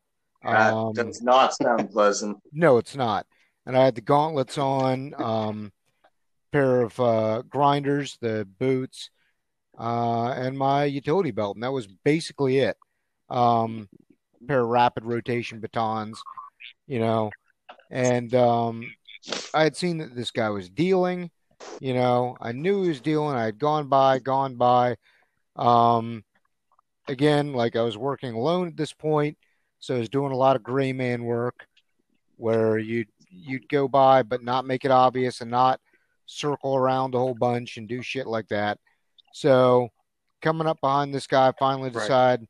That 0.44 0.74
um, 0.74 0.94
does 0.94 1.22
not 1.22 1.54
sound 1.56 1.92
pleasant. 1.92 2.38
no, 2.52 2.78
it's 2.78 2.96
not. 2.96 3.26
And 3.66 3.78
I 3.78 3.84
had 3.84 3.96
the 3.96 4.02
gauntlets 4.02 4.58
on, 4.58 5.14
um, 5.22 5.72
pair 6.52 6.82
of 6.82 7.00
uh, 7.00 7.44
grinders, 7.48 8.18
the 8.22 8.48
boots, 8.60 9.10
uh, 9.80 10.30
and 10.30 10.58
my 10.58 10.86
utility 10.86 11.32
belt, 11.32 11.56
and 11.56 11.64
that 11.64 11.72
was 11.72 11.88
basically 11.88 12.60
it. 12.60 12.78
Um, 13.30 13.88
pair 14.48 14.62
of 14.62 14.70
rapid 14.70 15.06
rotation 15.06 15.60
batons, 15.60 16.22
you 16.88 17.00
know, 17.00 17.32
and 17.90 18.34
um, 18.36 18.84
I 19.54 19.64
had 19.64 19.76
seen 19.76 20.00
that 20.00 20.16
this 20.16 20.32
guy 20.32 20.50
was 20.50 20.70
dealing. 20.70 21.30
You 21.80 21.94
know, 21.94 22.38
I 22.42 22.52
knew 22.52 22.82
he 22.82 22.90
was 22.90 23.02
dealing. 23.02 23.36
I 23.36 23.46
had 23.46 23.60
gone 23.60 23.88
by, 23.88 24.20
gone 24.20 24.56
by. 24.56 24.96
Um, 25.56 26.24
again, 27.08 27.54
like 27.54 27.76
I 27.76 27.82
was 27.82 27.98
working 27.98 28.34
alone 28.34 28.68
at 28.68 28.78
this 28.78 28.94
point, 28.94 29.38
so 29.80 29.96
I 29.96 30.00
was 30.00 30.10
doing 30.10 30.32
a 30.32 30.38
lot 30.38 30.56
of 30.56 30.64
gray 30.64 30.94
man 30.94 31.24
work 31.24 31.66
where 32.38 32.78
you 32.78 33.06
you'd 33.30 33.70
go 33.70 33.88
by 33.88 34.24
but 34.24 34.44
not 34.44 34.66
make 34.66 34.84
it 34.84 34.92
obvious 34.92 35.40
and 35.40 35.50
not 35.50 35.80
circle 36.26 36.76
around 36.76 37.16
a 37.16 37.18
whole 37.18 37.34
bunch 37.34 37.78
and 37.78 37.88
do 37.88 38.02
shit 38.02 38.28
like 38.28 38.48
that. 38.50 38.78
So 39.34 39.90
coming 40.42 40.68
up 40.68 40.80
behind 40.82 41.14
this 41.14 41.28
guy, 41.28 41.52
finally 41.60 41.90
Right. 41.94 41.94
decide, 41.94 42.48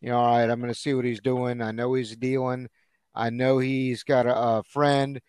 you 0.00 0.10
know, 0.10 0.18
all 0.18 0.36
right, 0.36 0.48
I'm 0.50 0.60
going 0.60 0.72
to 0.72 0.78
see 0.78 0.94
what 0.94 1.04
he's 1.04 1.20
doing. 1.20 1.60
I 1.62 1.72
know 1.72 1.94
he's 1.94 2.16
dealing. 2.16 2.68
I 3.14 3.30
know 3.30 3.58
he's 3.58 4.02
got 4.04 4.26
a, 4.26 4.36
a 4.36 4.62
friend 4.64 5.20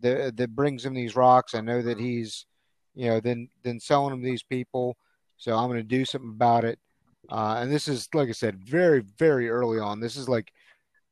that 0.00 0.36
that 0.36 0.54
brings 0.54 0.84
him 0.84 0.94
these 0.94 1.16
rocks. 1.16 1.54
I 1.54 1.60
know 1.60 1.82
that 1.82 1.98
he's, 1.98 2.46
you 2.94 3.08
know, 3.08 3.20
then 3.20 3.48
then 3.62 3.80
selling 3.80 4.10
them 4.10 4.22
to 4.22 4.26
these 4.28 4.42
people. 4.42 4.96
So 5.36 5.56
I'm 5.56 5.68
going 5.68 5.78
to 5.80 5.84
do 5.84 6.04
something 6.04 6.30
about 6.30 6.64
it. 6.64 6.78
Uh, 7.30 7.56
and 7.58 7.72
this 7.72 7.88
is, 7.88 8.08
like 8.14 8.28
I 8.28 8.32
said, 8.32 8.58
very 8.64 9.00
very 9.18 9.48
early 9.50 9.78
on. 9.78 10.00
This 10.00 10.16
is 10.16 10.28
like 10.28 10.52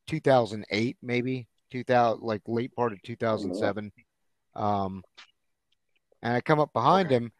2008, 0.08 0.96
maybe 1.02 1.48
2000, 1.70 2.22
like 2.22 2.42
late 2.46 2.74
part 2.74 2.92
of 2.92 3.02
2007. 3.02 3.92
Um, 4.54 5.02
and 6.22 6.34
I 6.34 6.40
come 6.40 6.60
up 6.60 6.72
behind 6.72 7.06
Okay. 7.06 7.16
him, 7.16 7.32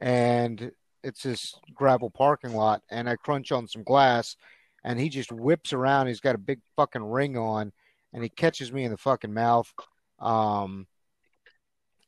and 0.00 0.72
it's 1.02 1.22
this 1.22 1.54
gravel 1.74 2.10
parking 2.10 2.54
lot, 2.54 2.82
and 2.90 3.08
I 3.08 3.16
crunch 3.16 3.52
on 3.52 3.66
some 3.66 3.82
glass, 3.82 4.36
and 4.84 4.98
he 4.98 5.08
just 5.08 5.32
whips 5.32 5.72
around. 5.72 6.06
He's 6.06 6.20
got 6.20 6.34
a 6.34 6.38
big 6.38 6.60
fucking 6.76 7.02
ring 7.02 7.36
on, 7.36 7.72
and 8.12 8.22
he 8.22 8.28
catches 8.28 8.72
me 8.72 8.84
in 8.84 8.90
the 8.90 8.96
fucking 8.96 9.32
mouth. 9.32 9.72
Um, 10.18 10.86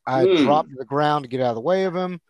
I 0.05 0.25
Hmm. 0.25 0.43
drop 0.43 0.67
to 0.67 0.75
the 0.77 0.85
ground 0.85 1.23
to 1.23 1.29
get 1.29 1.41
out 1.41 1.49
of 1.49 1.55
the 1.55 1.61
way 1.61 1.85
of 1.85 1.95
him. 1.95 2.21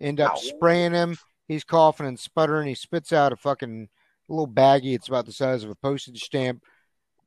End 0.00 0.20
up 0.20 0.32
Ow. 0.32 0.36
spraying 0.36 0.92
him. 0.92 1.16
He's 1.48 1.64
coughing 1.64 2.06
and 2.06 2.18
sputtering. 2.18 2.68
He 2.68 2.74
spits 2.74 3.12
out 3.12 3.32
a 3.32 3.36
fucking 3.36 3.88
little 4.28 4.46
baggie. 4.46 4.94
It's 4.94 5.08
about 5.08 5.26
the 5.26 5.32
size 5.32 5.64
of 5.64 5.70
a 5.70 5.74
postage 5.74 6.22
stamp. 6.22 6.62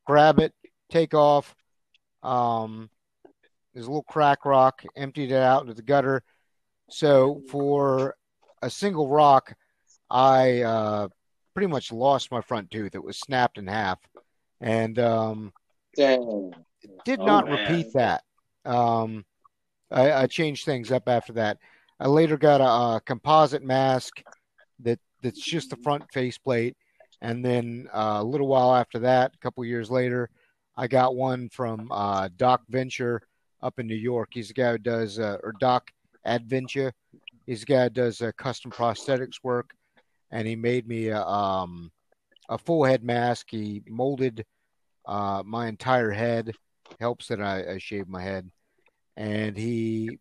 Grab 0.06 0.40
it, 0.40 0.54
take 0.90 1.14
off. 1.14 1.56
Um, 2.22 2.90
there's 3.74 3.88
a 3.88 3.90
little 3.90 4.04
crack 4.04 4.46
rock. 4.46 4.84
Emptied 4.96 5.32
it 5.32 5.42
out 5.42 5.62
into 5.64 5.74
the 5.74 5.82
gutter. 5.82 6.24
So 6.90 7.42
for 7.50 8.16
a 8.62 8.70
single 8.70 9.08
rock, 9.08 9.54
I 10.10 10.62
uh, 10.62 11.08
pretty 11.54 11.68
much 11.68 11.92
lost 11.92 12.32
my 12.32 12.42
front 12.42 12.72
tooth. 12.72 12.96
It 12.96 13.04
was 13.04 13.18
snapped 13.18 13.58
in 13.58 13.68
half, 13.68 14.00
and 14.60 14.98
um, 15.00 15.54
Dang. 15.96 16.54
did 17.06 17.20
Oh, 17.20 17.26
not 17.26 17.46
man. 17.46 17.60
repeat 17.60 17.94
that. 17.94 18.24
Um, 18.66 19.26
I, 19.90 20.12
I 20.14 20.28
changed 20.28 20.66
things 20.66 20.92
up 20.92 21.08
after 21.08 21.34
that. 21.34 21.58
I 22.00 22.08
later 22.08 22.38
got 22.38 22.62
a, 22.62 22.96
a 22.98 23.02
composite 23.06 23.64
mask 23.64 24.24
that 24.80 25.00
that's 25.22 25.42
just 25.42 25.70
the 25.70 25.76
front 25.78 26.04
faceplate, 26.12 26.76
and 27.22 27.44
then 27.44 27.88
uh, 27.94 28.18
a 28.20 28.24
little 28.24 28.48
while 28.48 28.74
after 28.74 29.00
that, 29.00 29.34
a 29.34 29.38
couple 29.38 29.64
years 29.66 29.92
later, 29.92 30.30
I 30.78 30.88
got 30.88 31.16
one 31.16 31.50
from 31.50 31.92
uh, 31.92 32.30
Doc 32.38 32.62
Venture, 32.70 33.22
up 33.62 33.80
in 33.80 33.88
New 33.88 33.96
York. 33.96 34.30
He's 34.32 34.48
the 34.48 34.54
guy 34.54 34.72
who 34.72 34.78
does, 34.78 35.20
uh, 35.20 35.38
or 35.44 35.54
Doc 35.60 35.92
Adventure. 36.26 36.94
He's 37.46 37.66
guy 37.66 37.90
does 37.90 38.22
uh, 38.22 38.32
custom 38.38 38.72
prosthetics 38.72 39.44
work, 39.44 39.72
and 40.32 40.48
he 40.48 40.56
made 40.56 40.88
me 40.88 41.08
a, 41.08 41.22
um, 41.22 41.92
a 42.50 42.58
full 42.58 42.84
head 42.84 43.04
mask. 43.04 43.48
He 43.50 43.84
molded 43.88 44.46
uh, 45.06 45.44
my 45.46 45.68
entire 45.68 46.12
head. 46.12 46.54
Helps 47.00 47.28
that 47.30 47.42
I, 47.42 47.74
I 47.74 47.78
shave 47.80 48.08
my 48.08 48.22
head, 48.22 48.52
and 49.18 49.58
he 49.58 50.20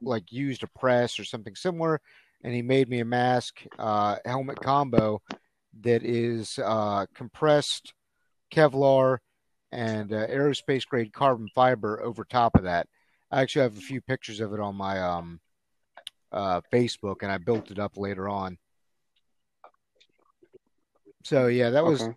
like 0.00 0.32
used 0.32 0.64
a 0.64 0.68
press 0.78 1.18
or 1.18 1.24
something 1.24 1.54
similar, 1.54 2.00
and 2.42 2.52
he 2.52 2.62
made 2.62 2.88
me 2.88 3.00
a 3.00 3.04
mask 3.04 3.62
uh, 3.78 4.16
helmet 4.24 4.60
combo 4.60 5.22
that 5.82 6.02
is 6.02 6.58
uh, 6.64 7.06
compressed 7.14 7.92
Kevlar 8.52 9.18
and 9.70 10.12
uh, 10.12 10.26
aerospace 10.26 10.86
grade 10.86 11.12
carbon 11.12 11.48
fiber 11.54 12.02
over 12.02 12.24
top 12.24 12.56
of 12.56 12.64
that. 12.64 12.88
I 13.30 13.42
actually 13.42 13.62
have 13.62 13.76
a 13.76 13.80
few 13.82 14.00
pictures 14.00 14.40
of 14.40 14.52
it 14.54 14.60
on 14.60 14.74
my 14.74 15.00
um, 15.00 15.40
uh, 16.32 16.60
Facebook, 16.72 17.22
and 17.22 17.32
I 17.32 17.38
built 17.38 17.70
it 17.70 17.78
up 17.78 17.96
later 17.96 18.28
on. 18.28 18.58
So 21.24 21.46
yeah, 21.46 21.70
that 21.70 21.84
was 21.84 22.02
Okay. 22.02 22.14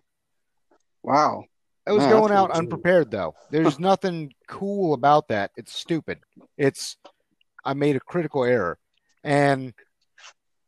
Wow. 1.02 1.44
I 1.86 1.92
was 1.92 2.04
Man, 2.04 2.10
going 2.10 2.32
out 2.32 2.50
really 2.50 2.52
cool. 2.52 2.58
unprepared 2.58 3.10
though. 3.10 3.34
There's 3.50 3.78
nothing 3.80 4.32
cool 4.46 4.94
about 4.94 5.28
that. 5.28 5.50
It's 5.56 5.74
stupid. 5.74 6.20
It's 6.56 6.96
I 7.64 7.74
made 7.74 7.96
a 7.96 8.00
critical 8.00 8.44
error. 8.44 8.78
And 9.24 9.74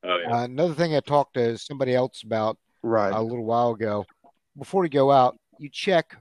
Oh 0.02 0.18
yeah. 0.18 0.40
uh, 0.40 0.44
another 0.44 0.74
thing 0.74 0.94
I 0.94 1.00
talked 1.00 1.34
to 1.34 1.56
somebody 1.56 1.94
else 1.94 2.22
about 2.24 2.58
Right. 2.82 3.12
a 3.12 3.22
little 3.22 3.44
while 3.44 3.70
ago. 3.70 4.04
Before 4.58 4.84
you 4.84 4.90
go 4.90 5.10
out, 5.10 5.38
you 5.58 5.70
check 5.70 6.16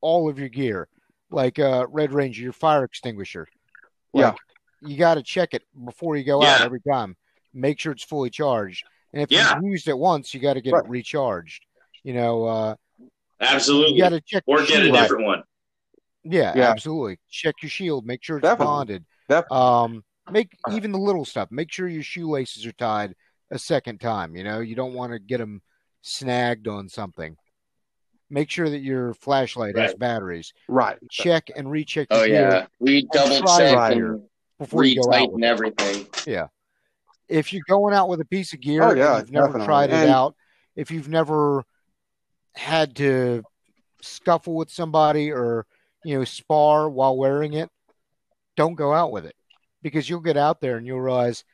all 0.00 0.28
of 0.28 0.38
your 0.38 0.48
gear, 0.48 0.88
like 1.30 1.58
uh, 1.58 1.86
Red 1.88 2.12
Ranger, 2.12 2.42
your 2.42 2.52
fire 2.52 2.84
extinguisher. 2.84 3.46
Yeah. 4.12 4.34
Like, 4.82 4.90
you 4.90 4.96
got 4.98 5.14
to 5.14 5.22
check 5.22 5.54
it 5.54 5.62
before 5.84 6.16
you 6.16 6.24
go 6.24 6.42
out 6.42 6.60
every 6.60 6.80
time. 6.80 7.16
Make 7.54 7.78
sure 7.78 7.92
it's 7.92 8.04
fully 8.04 8.30
charged. 8.30 8.84
And 9.12 9.22
if 9.22 9.30
Yeah. 9.30 9.54
you've 9.56 9.64
used 9.72 9.88
it 9.88 9.96
once, 9.98 10.34
you 10.34 10.40
got 10.40 10.54
to 10.54 10.60
get 10.60 10.72
Right. 10.72 10.84
it 10.84 10.88
recharged. 10.90 11.64
You 12.02 12.14
know, 12.14 12.44
uh, 12.44 12.74
Absolutely. 13.40 13.94
you 13.94 14.02
got 14.02 14.10
to 14.10 14.20
check 14.20 14.44
or 14.46 14.58
get 14.58 14.80
a 14.80 14.84
shield. 14.84 14.94
different 14.96 15.24
one. 15.24 15.42
Yeah, 16.24 16.52
Yeah. 16.56 16.70
absolutely. 16.70 17.18
Check 17.30 17.54
your 17.62 17.70
shield. 17.70 18.04
Make 18.06 18.22
sure 18.22 18.38
it's 18.38 18.42
Definitely. 18.42 18.66
bonded. 18.66 19.06
Definitely. 19.28 19.56
Um, 19.58 20.04
make 20.30 20.56
even 20.72 20.92
the 20.92 20.98
little 20.98 21.24
stuff. 21.24 21.50
Make 21.50 21.72
sure 21.72 21.88
your 21.88 22.02
shoelaces 22.02 22.66
are 22.66 22.72
tied 22.72 23.14
a 23.50 23.58
second 23.58 24.00
time. 24.00 24.36
You 24.36 24.44
know, 24.44 24.60
you 24.60 24.74
don't 24.74 24.92
want 24.94 25.12
to 25.12 25.18
get 25.18 25.38
them 25.38 25.62
snagged 26.02 26.68
on 26.68 26.88
something. 26.88 27.36
Make 28.28 28.50
sure 28.50 28.68
that 28.68 28.80
your 28.80 29.14
flashlight 29.14 29.76
has 29.76 29.94
batteries. 29.94 30.52
Right. 30.68 30.98
Check 31.10 31.48
and 31.54 31.70
recheck. 31.70 32.08
Oh 32.10 32.24
your 32.24 32.50
yeah, 32.50 32.66
we 32.80 33.02
double 33.12 33.38
check 33.56 33.76
right. 33.76 34.18
And 34.58 34.68
before 34.68 34.84
you 34.84 35.02
go 35.02 35.12
out. 35.12 35.28
retighten 35.28 35.32
With 35.32 35.42
it. 35.42 35.46
everything. 35.46 36.48
If 37.28 37.52
you're 37.52 37.62
going 37.68 37.92
out 37.94 38.08
with 38.08 38.20
a 38.20 38.24
piece 38.24 38.52
of 38.52 38.60
gear 38.60 38.82
Oh, 38.84 38.90
and 38.90 38.98
yeah, 38.98 39.18
you've 39.18 39.32
never 39.32 39.46
definitely. 39.48 39.66
tried 39.66 39.90
it 39.90 39.94
And- 39.94 40.10
out, 40.10 40.36
if 40.76 40.90
you've 40.90 41.08
never 41.08 41.64
had 42.54 42.94
to 42.96 43.42
scuffle 44.02 44.54
with 44.54 44.70
somebody 44.70 45.32
or 45.32 45.66
you 46.04 46.16
know 46.18 46.24
spar 46.24 46.88
while 46.88 47.16
wearing 47.16 47.54
it, 47.54 47.68
don't 48.56 48.74
go 48.76 48.92
out 48.92 49.10
with 49.10 49.26
it 49.26 49.34
because 49.82 50.08
you'll 50.08 50.20
get 50.20 50.36
out 50.36 50.60
there 50.60 50.76
and 50.76 50.86
you'll 50.86 51.00
realize, 51.00 51.44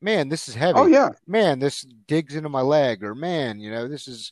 man, 0.00 0.28
this 0.28 0.48
is 0.48 0.54
heavy. 0.54 0.78
Oh 0.78 0.86
yeah. 0.86 1.10
man, 1.26 1.58
this 1.58 1.82
digs 2.06 2.36
into 2.36 2.48
my 2.48 2.60
leg, 2.60 3.02
or 3.02 3.14
man, 3.14 3.58
you 3.58 3.70
know, 3.70 3.88
this 3.88 4.06
is 4.06 4.30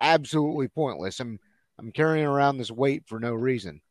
absolutely 0.00 0.68
pointless. 0.68 1.20
I'm 1.20 1.38
I'm 1.78 1.92
carrying 1.92 2.24
around 2.26 2.56
this 2.56 2.70
weight 2.70 3.04
for 3.06 3.20
no 3.20 3.34
reason. 3.34 3.82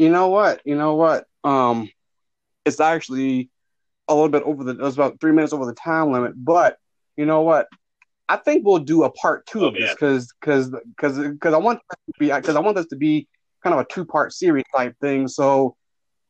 You 0.00 0.08
know 0.08 0.28
what? 0.28 0.62
You 0.64 0.76
know 0.76 0.94
what? 0.94 1.26
Um, 1.44 1.90
it's 2.64 2.80
actually 2.80 3.50
a 4.08 4.14
little 4.14 4.30
bit 4.30 4.42
over 4.44 4.64
the. 4.64 4.70
It 4.70 4.80
was 4.80 4.94
about 4.94 5.20
three 5.20 5.32
minutes 5.32 5.52
over 5.52 5.66
the 5.66 5.74
time 5.74 6.10
limit, 6.10 6.32
but 6.42 6.78
you 7.18 7.26
know 7.26 7.42
what? 7.42 7.68
I 8.26 8.36
think 8.36 8.64
we'll 8.64 8.78
do 8.78 9.02
a 9.04 9.10
part 9.10 9.44
two 9.44 9.60
Oh, 9.60 9.66
of 9.66 9.74
this 9.74 9.92
because 9.92 10.32
because 10.40 10.70
because 10.96 11.18
because 11.18 11.52
I 11.52 11.58
want 11.58 11.80
to 11.90 12.12
be 12.18 12.32
because 12.32 12.56
I 12.56 12.60
want 12.60 12.78
this 12.78 12.86
to 12.86 12.96
be 12.96 13.28
kind 13.62 13.74
of 13.74 13.80
a 13.80 13.84
two 13.84 14.06
part 14.06 14.32
series 14.32 14.64
type 14.74 14.96
thing. 15.02 15.28
So, 15.28 15.76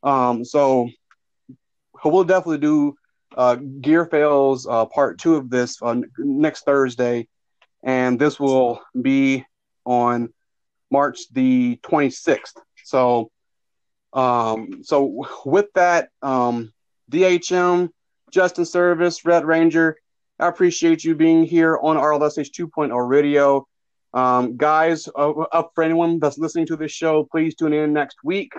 um, 0.02 0.44
so 0.44 0.90
we'll 2.04 2.24
definitely 2.24 2.58
do 2.58 2.96
uh, 3.36 3.54
Gear 3.54 4.04
Fails 4.04 4.66
uh, 4.66 4.86
part 4.86 5.20
two 5.20 5.36
of 5.36 5.48
this 5.48 5.80
on 5.80 6.06
next 6.18 6.64
Thursday, 6.64 7.28
and 7.84 8.18
this 8.18 8.40
will 8.40 8.82
be 9.00 9.46
on 9.84 10.34
March 10.90 11.20
the 11.30 11.78
twenty 11.84 12.10
sixth. 12.10 12.56
So. 12.82 13.30
Um, 14.12 14.82
so 14.82 15.26
with 15.44 15.72
that, 15.74 16.10
um, 16.22 16.72
DHM, 17.10 17.90
Justin 18.30 18.64
Service, 18.64 19.24
Red 19.24 19.44
Ranger, 19.44 19.96
I 20.38 20.48
appreciate 20.48 21.04
you 21.04 21.14
being 21.14 21.44
here 21.44 21.78
on 21.82 21.96
RLSH 21.96 22.50
2.0 22.50 23.08
radio. 23.08 23.66
Um, 24.14 24.56
guys, 24.56 25.08
uh, 25.08 25.30
up 25.30 25.72
for 25.74 25.84
anyone 25.84 26.18
that's 26.18 26.38
listening 26.38 26.66
to 26.66 26.76
this 26.76 26.92
show, 26.92 27.28
please 27.30 27.54
tune 27.54 27.72
in 27.72 27.92
next 27.92 28.16
week. 28.24 28.52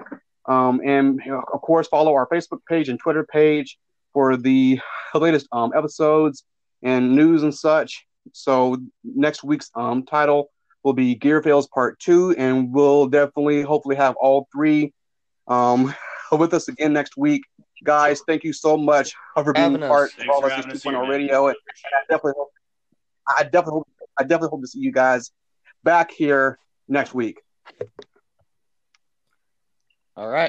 Um, 0.48 0.82
and 0.86 1.20
of 1.28 1.62
course, 1.62 1.88
follow 1.88 2.14
our 2.14 2.28
Facebook 2.28 2.60
page 2.70 2.90
and 2.90 3.00
Twitter 3.00 3.26
page 3.26 3.78
for 4.14 4.38
the 4.38 4.80
latest 5.16 5.48
um, 5.52 5.72
episodes 5.76 6.44
and 6.84 7.16
news 7.16 7.44
and 7.44 7.54
such. 7.54 8.06
So 8.34 8.78
next 9.04 9.44
week's 9.44 9.72
um, 9.76 10.06
title 10.06 10.52
will 10.84 10.94
be 10.94 11.16
Gear 11.16 11.42
Fails 11.42 11.68
Part 11.68 12.00
Two, 12.00 12.32
and 12.38 12.72
we'll 12.72 13.08
definitely, 13.08 13.62
hopefully, 13.62 13.96
have 13.96 14.16
all 14.18 14.48
three 14.54 14.94
um, 15.48 15.94
with 16.32 16.54
us 16.54 16.68
again 16.68 16.94
next 16.94 17.18
week. 17.18 17.44
Guys, 17.84 18.22
thank 18.28 18.44
you 18.44 18.54
so 18.54 18.78
much 18.78 19.14
for 19.34 19.54
being 19.54 19.72
Having 19.72 19.84
us. 19.84 19.90
part 19.90 20.10
of 20.12 20.16
Thanks 20.18 20.34
all 20.34 20.42
for 20.42 20.48
this 20.50 20.56
having 20.58 20.72
us 20.72 20.84
here, 20.84 20.92
2.0 20.94 21.02
man. 21.02 21.10
radio. 21.10 21.48
And 21.48 21.56
I 21.86 22.02
definitely 22.10 22.34
hope, 22.38 22.52
I 23.38 23.44
definitely 23.44 23.72
hope, 23.74 23.88
I 24.20 24.24
definitely 24.24 24.50
hope 24.50 24.62
to 24.62 24.68
see 24.68 24.80
you 24.80 24.92
guys 24.92 25.32
back 25.84 26.12
here 26.12 26.60
next 26.88 27.14
week. 27.14 27.40
All 30.16 30.28
right. 30.28 30.40